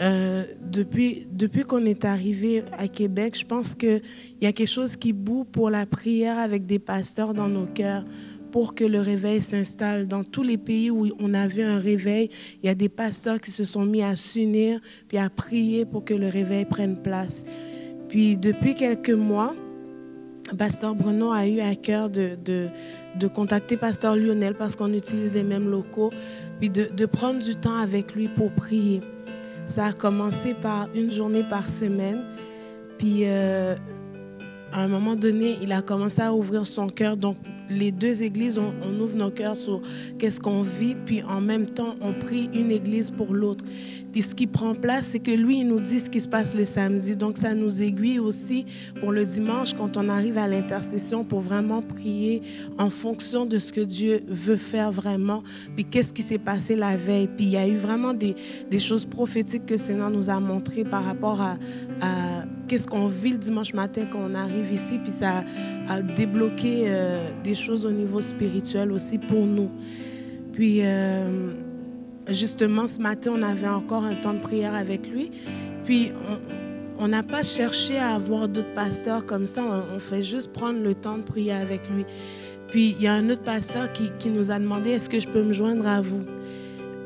[0.00, 4.00] euh, depuis depuis qu'on est arrivé à Québec, je pense qu'il
[4.40, 8.04] y a quelque chose qui boue pour la prière avec des pasteurs dans nos cœurs
[8.50, 10.08] pour que le réveil s'installe.
[10.08, 12.30] Dans tous les pays où on a vu un réveil,
[12.62, 16.04] il y a des pasteurs qui se sont mis à s'unir puis à prier pour
[16.04, 17.44] que le réveil prenne place.
[18.08, 19.54] Puis depuis quelques mois,
[20.56, 22.68] Pasteur Bruno a eu à cœur de, de,
[23.18, 26.10] de contacter Pasteur Lionel parce qu'on utilise les mêmes locaux,
[26.58, 29.00] puis de, de prendre du temps avec lui pour prier.
[29.70, 32.24] Ça a commencé par une journée par semaine.
[32.98, 33.76] Puis, euh,
[34.72, 37.16] à un moment donné, il a commencé à ouvrir son cœur.
[37.16, 37.36] Donc,
[37.68, 39.80] les deux églises, on, ouvre nos cœurs sur
[40.18, 43.64] qu'est-ce qu'on vit, puis en même temps, on prie une église pour l'autre.
[44.12, 46.54] Puis ce qui prend place, c'est que lui, il nous dit ce qui se passe
[46.54, 47.16] le samedi.
[47.16, 48.66] Donc ça nous aiguille aussi
[48.98, 52.42] pour le dimanche quand on arrive à l'intercession pour vraiment prier
[52.78, 55.42] en fonction de ce que Dieu veut faire vraiment.
[55.74, 57.28] Puis qu'est-ce qui s'est passé la veille?
[57.28, 58.34] Puis il y a eu vraiment des,
[58.78, 61.58] choses prophétiques que Seigneur nous a montrées par rapport à,
[62.00, 64.98] à qu'est-ce qu'on vit le dimanche matin quand on arrive ici.
[64.98, 65.44] Puis ça
[65.88, 69.70] a, débloqué euh, des choses au niveau spirituel aussi pour nous.
[70.52, 70.80] Puis...
[70.82, 71.52] Euh,
[72.28, 75.30] justement, ce matin, on avait encore un temps de prière avec lui.
[75.84, 76.12] Puis,
[76.98, 79.62] on n'a pas cherché à avoir d'autres pasteurs comme ça.
[79.94, 82.04] On, fait juste prendre le temps de prier avec lui.
[82.68, 85.42] Puis, il y a un autre pasteur qui, nous a demandé est-ce que je peux
[85.42, 86.22] me joindre à vous?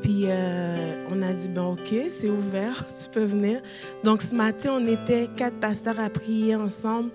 [0.01, 3.59] Puis euh, on a dit, ben ok, c'est ouvert, tu peux venir.
[4.03, 7.09] Donc ce matin, on était quatre pasteurs à prier ensemble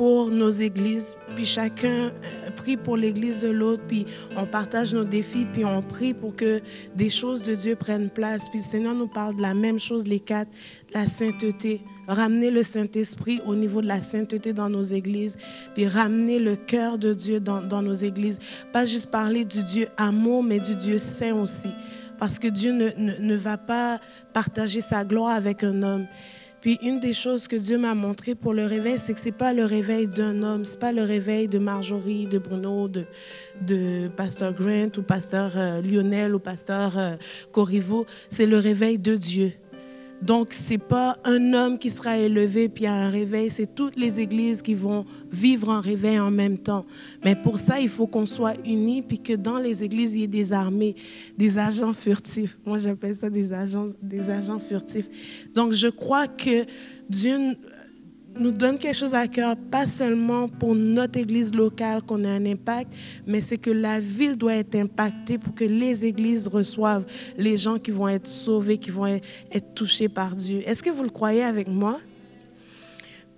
[0.00, 5.04] pour nos églises, puis chacun euh, prie pour l'église de l'autre, puis on partage nos
[5.04, 6.62] défis, puis on prie pour que
[6.96, 8.48] des choses de Dieu prennent place.
[8.48, 10.48] Puis le Seigneur nous parle de la même chose, les quatre,
[10.94, 11.82] la sainteté.
[12.08, 15.36] Ramener le Saint-Esprit au niveau de la sainteté dans nos églises,
[15.74, 18.38] puis ramener le cœur de Dieu dans, dans nos églises.
[18.72, 21.68] Pas juste parler du Dieu amour, mais du Dieu saint aussi.
[22.18, 24.00] Parce que Dieu ne, ne, ne va pas
[24.32, 26.06] partager sa gloire avec un homme.
[26.60, 29.54] Puis une des choses que Dieu m'a montré pour le réveil, c'est que c'est pas
[29.54, 33.06] le réveil d'un homme, c'est pas le réveil de Marjorie, de Bruno, de,
[33.62, 37.16] de Pasteur Grant ou Pasteur euh, Lionel ou Pasteur euh,
[37.50, 39.52] Corriveau, c'est le réveil de Dieu.
[40.22, 44.60] Donc, c'est pas un homme qui sera élevé puis un réveil, c'est toutes les églises
[44.60, 46.84] qui vont vivre un réveil en même temps.
[47.24, 50.24] Mais pour ça, il faut qu'on soit unis puis que dans les églises, il y
[50.24, 50.94] ait des armées,
[51.38, 52.58] des agents furtifs.
[52.66, 55.08] Moi, j'appelle ça des agents, des agents furtifs.
[55.54, 56.66] Donc, je crois que
[57.08, 57.56] Dieu
[58.38, 62.46] nous donne quelque chose à cœur, pas seulement pour notre église locale qu'on ait un
[62.46, 62.92] impact,
[63.26, 67.04] mais c'est que la ville doit être impactée pour que les églises reçoivent
[67.36, 70.60] les gens qui vont être sauvés, qui vont être touchés par Dieu.
[70.64, 71.98] Est-ce que vous le croyez avec moi?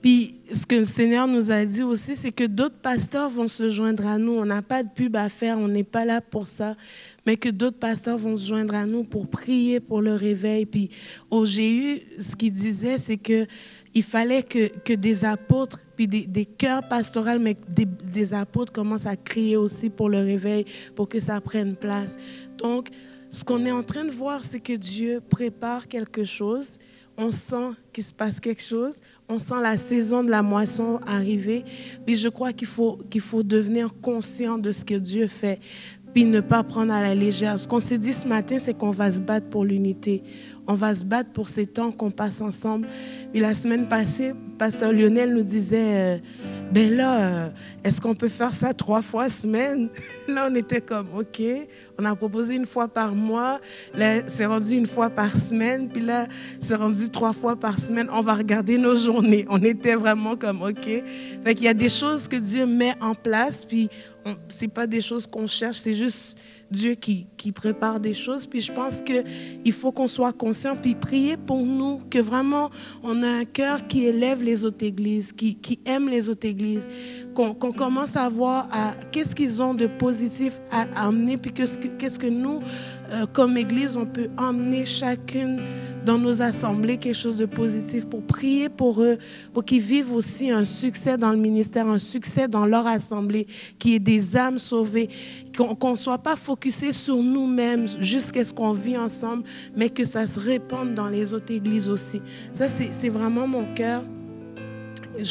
[0.03, 3.71] Puis ce que le Seigneur nous a dit aussi, c'est que d'autres pasteurs vont se
[3.71, 4.33] joindre à nous.
[4.33, 6.77] On n'a pas de pub à faire, on n'est pas là pour ça,
[7.25, 10.67] mais que d'autres pasteurs vont se joindre à nous pour prier pour le réveil.
[10.67, 10.91] Puis
[11.31, 13.47] au GU, ce qu'il disait, c'est que
[13.95, 19.07] il fallait que, que des apôtres, puis des, cœurs pastoraux, mais des, des, apôtres commencent
[19.07, 20.65] à crier aussi pour le réveil,
[20.97, 22.17] pour que ça prenne place.
[22.57, 22.89] Donc,
[23.31, 26.79] ce qu'on est en train de voir, c'est que Dieu prépare quelque chose.
[27.17, 28.95] On sent qu'il se passe quelque chose.
[29.29, 31.65] On sent la saison de la moisson arriver.
[32.07, 35.61] Puis je crois qu'il faut, qu'il faut devenir conscient de ce que Dieu fait
[36.13, 37.59] puis ne pas prendre à la légère.
[37.59, 40.23] Ce qu'on s'est dit ce matin, c'est qu'on va se battre pour l'unité.
[40.67, 42.87] On va se battre pour ces temps qu'on passe ensemble.
[43.33, 46.19] Puis la semaine passée, Pasteur Lionel nous disait, euh,
[46.73, 47.49] ben là, euh,
[47.85, 49.91] est-ce qu'on peut faire ça trois fois semaine?
[50.29, 51.43] Là, on était comme, OK.
[51.99, 53.61] On a proposé une fois par mois.
[53.93, 55.91] Là, c'est rendu une fois par semaine.
[55.91, 56.27] Puis là,
[56.61, 58.09] c'est rendu trois fois par semaine.
[58.11, 59.45] On va regarder nos journées.
[59.51, 60.87] On était vraiment comme, OK.
[61.45, 63.67] Fait qu'il y a des choses que Dieu met en place.
[63.67, 63.91] Puis
[64.49, 66.39] c'est pas des choses qu'on cherche, c'est juste
[66.73, 68.47] Dieu qui, prépare des choses.
[68.47, 72.71] Puis je pense qu'il faut qu'on soit conscient, puis prier pour nous, que vraiment
[73.03, 76.89] on a un cœur qui élève les autres églises, qui, qui aime les autres églises,
[77.35, 78.69] qu'on commence à voir
[79.11, 82.61] qu'est-ce qu'ils ont de positif à, amener, puis qu'est-ce que nous,
[83.11, 85.61] euh, comme Église, on peut emmener chacune
[86.05, 89.19] dans nos assemblées quelque chose de positif pour prier pour eux,
[89.53, 93.47] pour qu'ils vivent aussi un succès dans le ministère, un succès dans leur assemblée,
[93.79, 95.09] qu'il y ait des âmes sauvées,
[95.57, 99.45] qu'on ne soit pas focusé sur nous-mêmes jusqu'à ce qu'on vit ensemble,
[99.77, 102.21] mais que ça se répande dans les autres églises aussi.
[102.53, 104.03] Ça, c'est vraiment mon cœur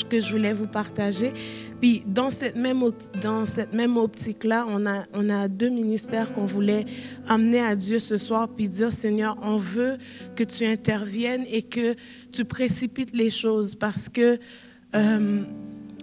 [0.09, 1.33] que je voulais vous partager.
[1.81, 2.83] Puis dans cette même,
[3.21, 6.85] dans cette même optique-là, on a, on a deux ministères qu'on voulait
[7.27, 9.97] amener à Dieu ce soir, puis dire, Seigneur, on veut
[10.35, 11.95] que tu interviennes et que
[12.31, 14.39] tu précipites les choses parce que...
[14.95, 15.43] Euh,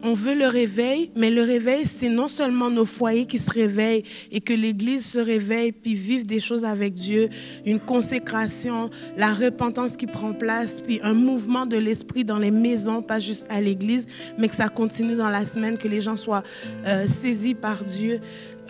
[0.03, 4.05] on veut le réveil, mais le réveil, c'est non seulement nos foyers qui se réveillent
[4.31, 7.29] et que l'Église se réveille puis vive des choses avec Dieu,
[7.67, 13.03] une consécration, la repentance qui prend place, puis un mouvement de l'Esprit dans les maisons,
[13.03, 14.07] pas juste à l'Église,
[14.39, 16.43] mais que ça continue dans la semaine, que les gens soient
[16.87, 18.21] euh, saisis par Dieu,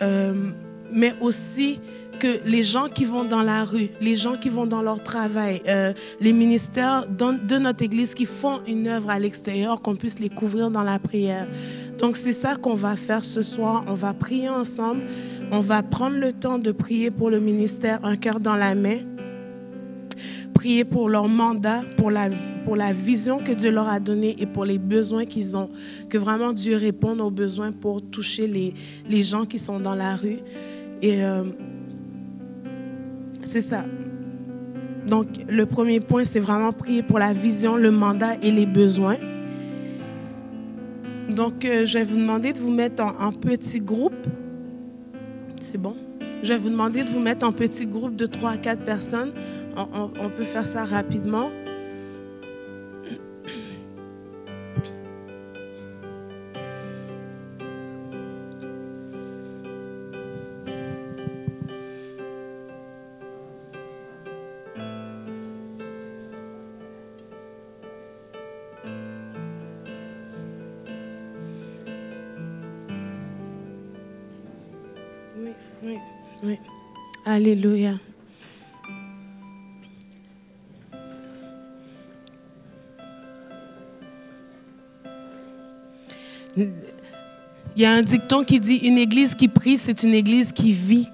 [0.01, 0.51] euh,
[0.91, 1.79] mais aussi
[2.19, 5.61] que les gens qui vont dans la rue, les gens qui vont dans leur travail,
[5.67, 10.29] euh, les ministères de notre Église qui font une œuvre à l'extérieur, qu'on puisse les
[10.29, 11.47] couvrir dans la prière.
[11.97, 13.83] Donc c'est ça qu'on va faire ce soir.
[13.87, 15.03] On va prier ensemble.
[15.51, 18.99] On va prendre le temps de prier pour le ministère, un cœur dans la main.
[20.53, 22.29] Prier pour leur mandat, pour la,
[22.65, 25.69] pour la vision que Dieu leur a donnée et pour les besoins qu'ils ont.
[26.09, 28.73] Que vraiment Dieu réponde aux besoins pour toucher les,
[29.07, 30.39] les gens qui sont dans la rue.
[31.01, 31.43] Et euh,
[33.49, 33.83] c'est ça.
[35.07, 39.17] Donc, le premier point, c'est vraiment prier pour la vision, le mandat et les besoins.
[41.29, 44.27] Donc, euh, je vais vous demander de vous mettre en, petit groupe.
[45.59, 45.95] C'est bon?
[46.43, 49.31] Je vais vous demander de vous mettre en petit groupe de 3 à 4 personnes.
[49.75, 51.49] on peut faire ça rapidement.
[77.29, 77.91] Alléluia.
[86.57, 86.71] Il
[87.75, 91.07] y a un dicton qui dit une église qui prie, c'est une église qui vit.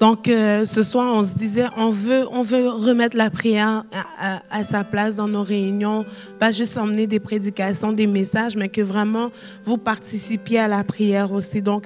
[0.00, 3.84] Donc euh, ce soir, on se disait, on veut, on veut remettre la prière
[4.18, 6.06] à, sa place dans nos réunions,
[6.38, 9.30] pas juste emmener des prédications, des messages, mais que vraiment
[9.66, 11.60] vous participiez à la prière aussi.
[11.60, 11.84] Donc,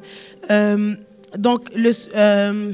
[0.53, 0.95] euh,
[1.37, 2.73] donc le, euh,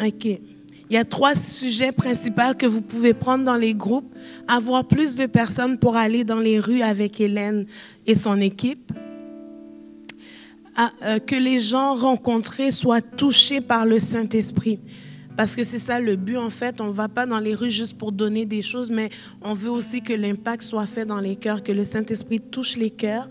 [0.00, 0.24] OK.
[0.24, 4.12] Il y a trois sujets principaux que vous pouvez prendre dans les groupes.
[4.48, 7.66] Avoir plus de personnes pour aller dans les rues avec Hélène
[8.06, 8.92] et son équipe.
[10.74, 14.80] Ah, euh, que les gens rencontrés soient touchés par le Saint-Esprit.
[15.36, 16.80] Parce que c'est ça le but, en fait.
[16.80, 19.10] On ne va pas dans les rues juste pour donner des choses, mais
[19.42, 22.90] on veut aussi que l'impact soit fait dans les cœurs, que le Saint-Esprit touche les
[22.90, 23.28] cœurs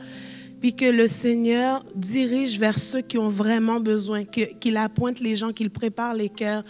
[0.60, 5.52] puis que le Seigneur dirige vers ceux qui ont vraiment besoin, qu'il appointe les gens,
[5.52, 6.64] qu'il prépare les cœurs,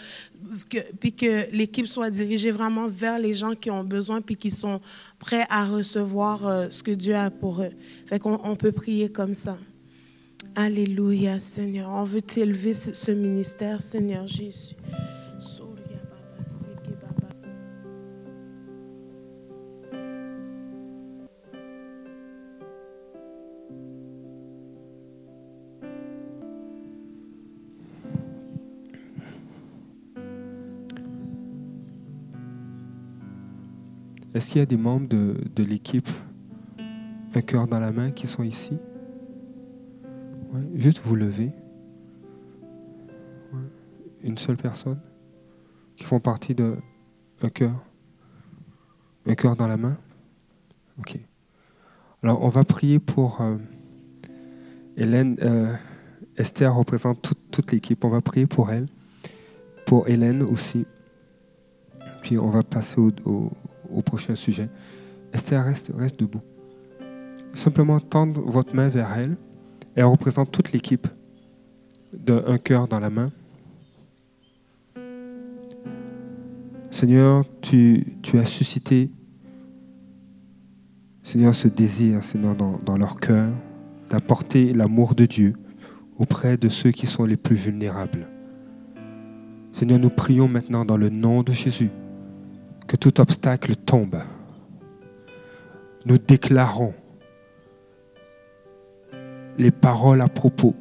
[1.00, 4.80] puis que l'équipe soit dirigée vraiment vers les gens qui ont besoin, puis qui sont
[5.18, 7.72] prêts à recevoir euh, ce que Dieu a pour eux.
[8.06, 9.58] Fait qu'on on peut prier comme ça.
[10.56, 11.90] Alléluia, Seigneur.
[11.90, 14.76] On veut t'élever ce ministère, Seigneur Jésus.
[34.40, 36.08] Est-ce qu'il y a des membres de, l'équipe
[37.36, 38.72] Un cœur dans la main qui sont ici?
[40.54, 41.52] Ouais, juste vous lever.
[44.24, 45.02] Une seule personne
[45.98, 46.78] qui font partie d'un
[47.54, 47.84] cœur.
[49.26, 49.98] Un cœur dans la main?
[51.00, 51.20] Ok.
[52.24, 53.58] Alors on va prier pour euh,
[54.96, 55.36] Hélène.
[55.42, 55.74] euh,
[56.38, 57.22] Esther représente
[57.52, 58.06] toute- l'équipe.
[58.06, 58.86] On va prier pour elle.
[59.86, 60.86] Pour Hélène aussi.
[62.22, 63.52] Puis on va passer au-
[63.94, 64.70] au prochain sujet.
[65.34, 66.42] Esther, reste, debout.
[67.54, 69.38] Simplement tendre votre main vers elle.
[69.96, 71.08] Elle représente toute l'équipe
[72.14, 73.30] d'un cœur dans la main.
[76.92, 79.12] Seigneur, tu, as suscité,
[81.24, 83.52] Seigneur, ce désir, Seigneur, dans leur cœur,
[84.10, 85.54] d'apporter l'amour de Dieu
[86.18, 88.28] auprès de ceux qui sont les plus vulnérables.
[89.72, 91.92] Seigneur, nous prions maintenant dans le nom de Jésus
[92.90, 94.18] que tout obstacle tombe.
[96.06, 96.96] Nous déclarons
[99.60, 100.76] les paroles à propos.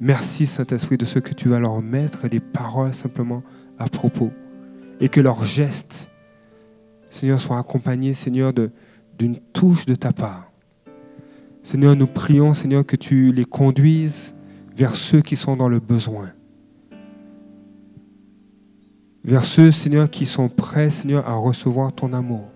[0.00, 3.42] Merci Saint-Esprit de ce que tu vas leur mettre, des paroles simplement
[3.78, 4.30] à propos.
[5.00, 6.10] Et que leurs gestes,
[7.08, 8.52] Seigneur, soient accompagnés, Seigneur,
[9.18, 10.52] d'une touche de ta part.
[11.62, 14.34] Seigneur, nous prions, Seigneur, que tu les conduises
[14.76, 16.32] vers ceux qui sont dans le besoin.
[19.24, 22.48] Vers ceux, Seigneur, qui sont prêts, Seigneur, à recevoir ton amour.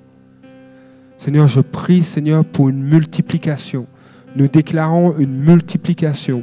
[1.16, 3.86] Seigneur, je prie, Seigneur, pour une multiplication.
[4.34, 6.42] Nous déclarons une multiplication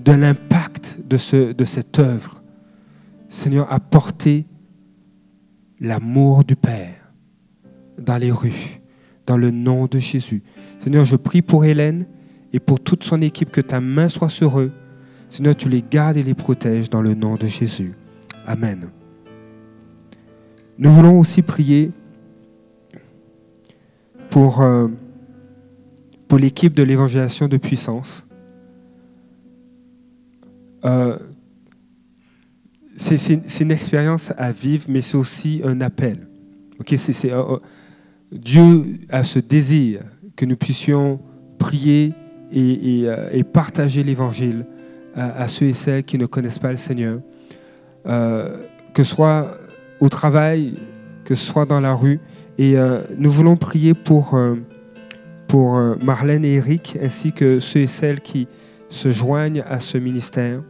[0.00, 2.42] de l'impact de, ce, de cette œuvre.
[3.28, 4.46] Seigneur, apporter
[5.78, 7.12] l'amour du Père
[7.98, 8.80] dans les rues,
[9.26, 10.42] dans le nom de Jésus.
[10.82, 12.06] Seigneur, je prie pour Hélène
[12.52, 14.72] et pour toute son équipe, que ta main soit sur eux.
[15.28, 17.92] Seigneur, tu les gardes et les protèges dans le nom de Jésus.
[18.50, 18.90] Amen.
[20.76, 21.92] Nous voulons aussi prier
[24.28, 24.88] pour, euh,
[26.36, 28.26] l'équipe de l'évangélisation de puissance.
[30.84, 31.16] Euh,
[32.96, 36.26] c'est une expérience à vivre, mais c'est aussi un appel.
[37.24, 37.58] Euh,
[38.32, 40.00] Dieu a ce désir
[40.34, 41.20] que nous puissions
[41.56, 42.14] prier
[42.50, 44.66] et, partager l'évangile
[45.14, 47.20] à ceux et celles qui ne connaissent pas le Seigneur,
[48.10, 48.56] Euh,
[48.92, 49.56] que ce soit
[50.00, 50.74] au travail,
[51.24, 52.18] que ce soit dans la rue.
[52.58, 54.56] Et euh, nous voulons prier pour, euh,
[55.46, 58.48] pour Marlène et Eric, ainsi que ceux et celles qui
[58.88, 60.60] se joignent à ce ministère.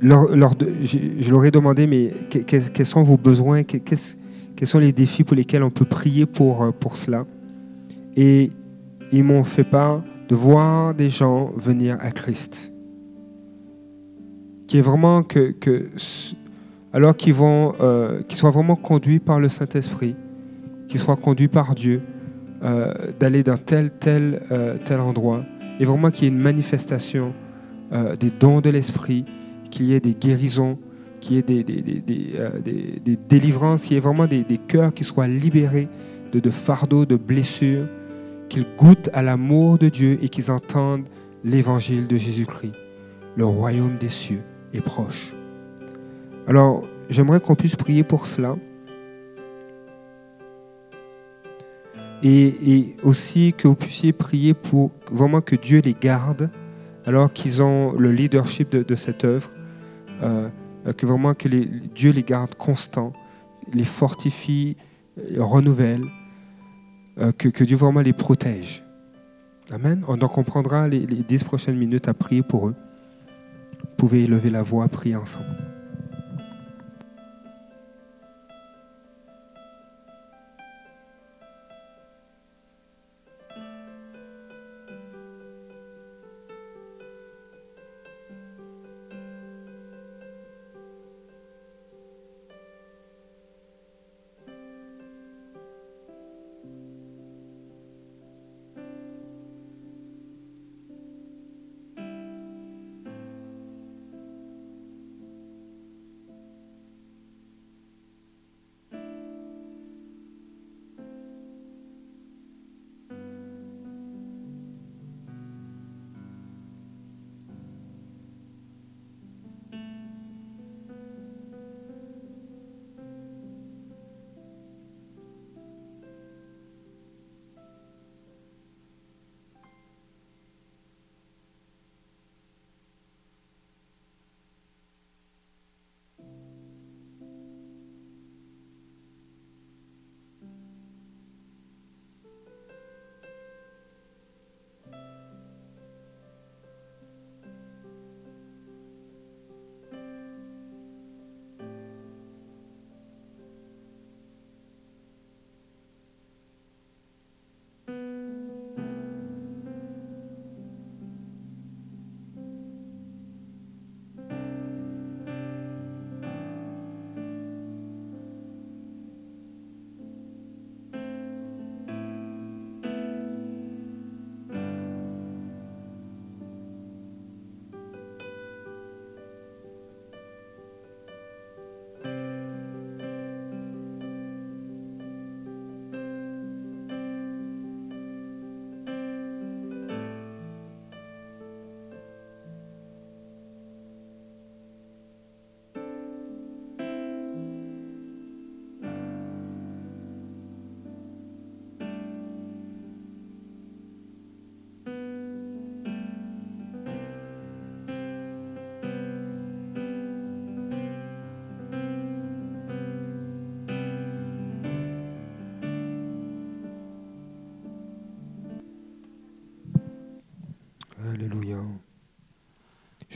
[0.00, 5.24] Je, leur ai demandé, mais que- que- quels sont vos besoins, quels sont les défis
[5.24, 7.26] pour lesquels on peut prier pour, pour cela?
[8.14, 8.50] Et
[9.10, 12.72] ils m'ont fait part de voir des gens venir à Christ.
[14.66, 15.88] Qui est vraiment que, que
[16.92, 20.16] alors qu'ils vont, euh, qu'ils soient vraiment conduits par le Saint-Esprit,
[20.88, 22.00] qu'ils soient conduits par Dieu,
[22.62, 25.44] euh, d'aller dans tel, tel, euh, tel endroit,
[25.78, 27.32] et vraiment qu'il y ait une manifestation
[28.18, 29.24] des dons de l'Esprit,
[29.70, 30.76] qu'il y ait des guérisons,
[31.20, 34.92] qu'il y ait des, des, des, des, délivrances, qu'il y ait vraiment des, des cœurs
[34.92, 35.86] qui soient libérés
[36.32, 37.86] de, de fardeaux, de blessures,
[38.48, 41.08] qu'ils goûtent à l'amour de Dieu et qu'ils entendent
[41.44, 42.74] l'évangile de Jésus-Christ.
[43.36, 44.42] Le royaume des cieux
[44.72, 45.34] est proche.
[46.46, 48.56] Alors, j'aimerais qu'on puisse prier pour cela.
[52.22, 56.50] Et, aussi que vous puissiez prier pour vraiment que Dieu les garde
[57.04, 59.50] alors qu'ils ont le leadership de, cette œuvre,
[60.22, 60.48] euh,
[60.96, 63.12] que vraiment que Dieu les garde constants,
[63.72, 64.76] les fortifie,
[65.18, 66.04] euh, renouvelle,
[67.18, 68.84] euh, que, Dieu vraiment les protège.
[69.72, 70.02] Amen.
[70.08, 72.74] On- Donc on prendra les, les dix prochaines minutes à prier pour eux.
[73.80, 75.56] Vous pouvez élever la voix, prier ensemble.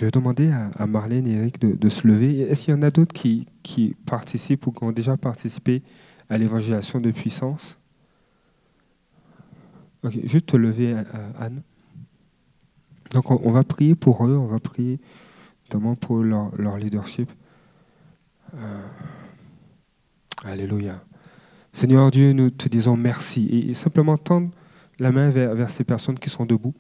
[0.01, 2.41] Je vais demander à, Marlène et Eric de, se lever.
[2.41, 5.83] Est-ce qu'il y en a d'autres qui, participent ou qui ont déjà participé
[6.31, 7.79] à l'évangélisation de puissance?
[10.03, 10.97] Ok, juste te lever,
[11.39, 11.61] Anne.
[13.13, 15.01] Donc on, va prier pour eux, on va prier
[15.65, 17.31] notamment pour leur, leadership.
[18.55, 18.89] Euh,
[20.45, 21.05] alléluia.
[21.75, 24.49] Seigneur Dieu, nous te disons merci et, simplement tendre
[24.99, 26.73] la main vers, ces personnes qui sont debout.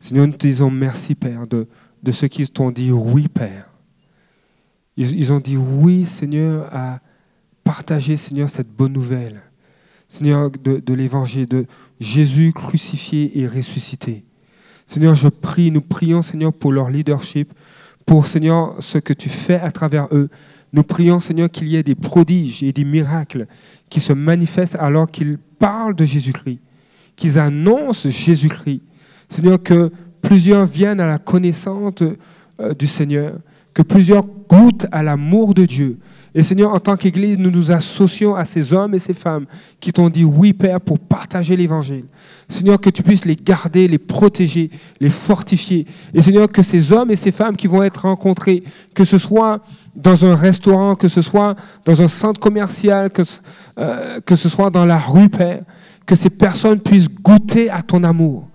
[0.00, 1.66] Seigneur, nous te disons merci, Père, de,
[2.02, 3.68] de ceux qui t'ont dit oui, Père.
[4.96, 6.98] Ils, ont dit oui, Seigneur, à
[7.62, 9.42] partager, Seigneur, cette bonne nouvelle.
[10.08, 11.66] Seigneur, de, de l'évangile, de
[12.00, 14.24] Jésus crucifié et ressuscité.
[14.86, 17.52] Seigneur, je prie, nous prions, Seigneur, pour leur leadership,
[18.06, 20.30] pour, Seigneur, ce que tu fais à travers eux.
[20.72, 23.46] Nous prions, Seigneur, qu'il y ait des prodiges et des miracles
[23.90, 26.60] qui se manifestent alors qu'ils parlent de Jésus-Christ,
[27.16, 28.82] qu'ils annoncent Jésus-Christ.
[29.28, 29.90] Seigneur, que
[30.22, 32.02] plusieurs viennent à la connaissance
[32.60, 33.34] euh, du Seigneur,
[33.74, 35.98] que plusieurs goûtent à l'amour de Dieu.
[36.34, 39.46] Et Seigneur, en tant qu'Église, nous nous associons à ces hommes et ces femmes
[39.80, 42.04] qui t'ont dit oui, Père, pour partager l'Évangile.
[42.48, 44.70] Seigneur, que tu puisses les garder, les protéger,
[45.00, 45.86] les fortifier.
[46.14, 48.62] Et Seigneur, que ces hommes et ces femmes qui vont être rencontrés,
[48.94, 49.60] que ce soit
[49.94, 53.22] dans un restaurant, que ce soit dans un centre commercial, que,
[53.78, 55.62] euh, que ce soit dans la rue, Père,
[56.04, 58.47] que ces personnes puissent goûter à ton amour.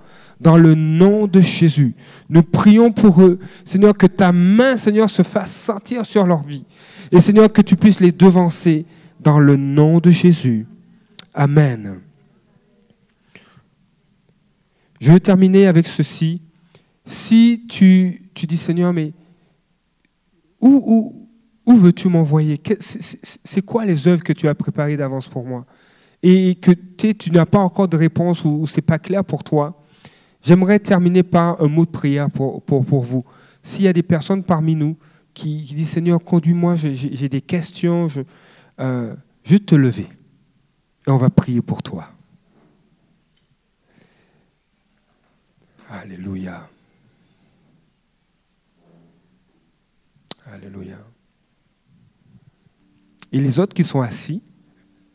[0.43, 1.95] Dans le nom de Jésus,
[2.27, 3.39] nous prions pour eux.
[3.63, 6.65] Seigneur, que ta main, Seigneur, se fasse sentir sur leur vie.
[7.13, 8.85] Et Seigneur, que tu puisses les devancer
[9.21, 10.67] dans le nom de Jésus.
[11.33, 12.01] Amen.
[14.99, 16.41] Je vais terminer avec ceci.
[17.05, 19.13] Si tu, tu dis, Seigneur, mais
[20.59, 21.29] où, où,
[21.65, 22.61] où veux-tu m'envoyer?
[22.81, 25.65] C'est quoi les œuvres que tu as préparées d'avance pour moi?
[26.21, 29.79] Et que tu n'as pas encore de réponse ou, ce n'est pas clair pour toi,
[30.43, 33.25] j'aimerais terminer par un mot de prière pour, pour, pour vous.
[33.63, 34.95] S'il y a des personnes parmi nous
[35.33, 38.21] qui, disent, Seigneur, conduis-moi, j'ai des questions, je,
[38.79, 40.07] euh, juste te lever.
[41.07, 42.09] Et on va prier pour toi.
[45.89, 46.67] Alléluia.
[50.45, 50.97] Alléluia.
[53.31, 54.43] Et les autres qui sont assis,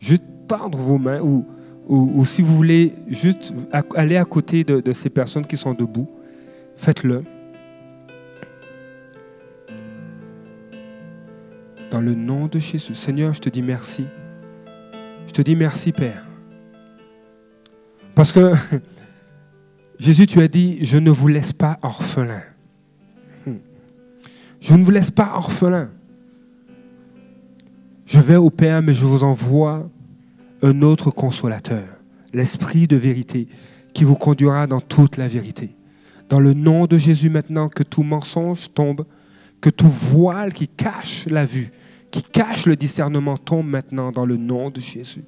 [0.01, 1.47] juste tendre vos mains ou,
[1.89, 3.55] ou, si vous voulez juste
[3.97, 6.09] aller à côté de, ces personnes qui sont debout,
[6.77, 7.25] faites-le.
[11.91, 12.95] Dans le nom de Jésus.
[12.95, 14.05] Seigneur, je te dis merci.
[15.27, 16.27] Je te dis merci, Père.
[18.15, 18.53] Parce que
[19.99, 22.43] Jésus, tu as dit, je ne vous laisse pas orphelin.
[23.47, 23.57] Hmm.
[24.61, 25.89] Je ne vous laisse pas orphelin.
[28.05, 29.89] Je vais au Père, mais je vous envoie
[30.63, 31.85] un autre consolateur,
[32.33, 33.49] l'Esprit de vérité,
[33.93, 35.75] qui vous conduira dans toute la vérité.
[36.29, 39.07] Dans le nom de Jésus maintenant, que tout mensonge tombe,
[39.61, 41.71] que tout voile qui cache la vue,
[42.11, 45.25] qui cache le discernement tombe maintenant dans le nom de Jésus.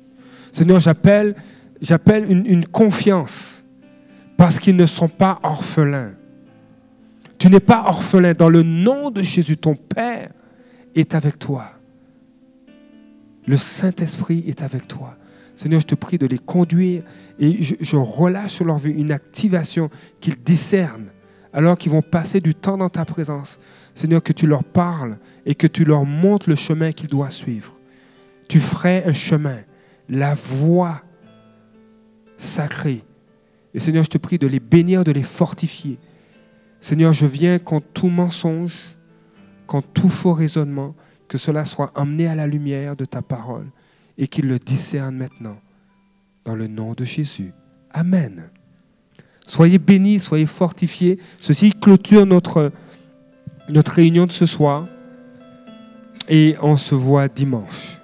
[0.52, 1.34] Seigneur, j'appelle,
[1.80, 3.64] j'appelle une, une confiance
[4.36, 6.12] parce qu'ils ne sont pas orphelins.
[7.38, 8.32] Tu n'es pas orphelin.
[8.32, 10.30] Dans le nom de Jésus, ton Père
[10.94, 11.72] est avec toi.
[13.46, 15.16] Le Saint-Esprit est avec toi.
[15.60, 17.02] Seigneur, je te prie de les conduire
[17.38, 21.10] et je, relâche sur leur vie une activation qu'ils discernent
[21.52, 23.60] alors qu'ils vont passer du temps dans ta présence.
[23.94, 27.76] Seigneur, que tu leur parles et que tu leur montres le chemin qu'ils doivent suivre.
[28.48, 29.58] Tu ferais un chemin,
[30.08, 31.02] la voie
[32.38, 33.04] sacrée
[33.74, 35.98] et Seigneur, je te prie de les bénir, de les fortifier.
[36.80, 38.96] Seigneur, je viens contre tout mensonge,
[39.66, 40.94] contre tout faux raisonnement,
[41.28, 43.66] que cela soit emmené à la lumière de ta parole
[44.20, 45.58] et qu'ils le discernent maintenant.
[46.44, 47.52] Dans le nom de Jésus.
[47.90, 48.50] Amen.
[49.46, 51.18] Soyez bénis, soyez fortifiés.
[51.38, 52.70] Ceci clôture notre,
[53.68, 54.86] notre réunion de ce soir
[56.28, 57.99] et on se voit dimanche.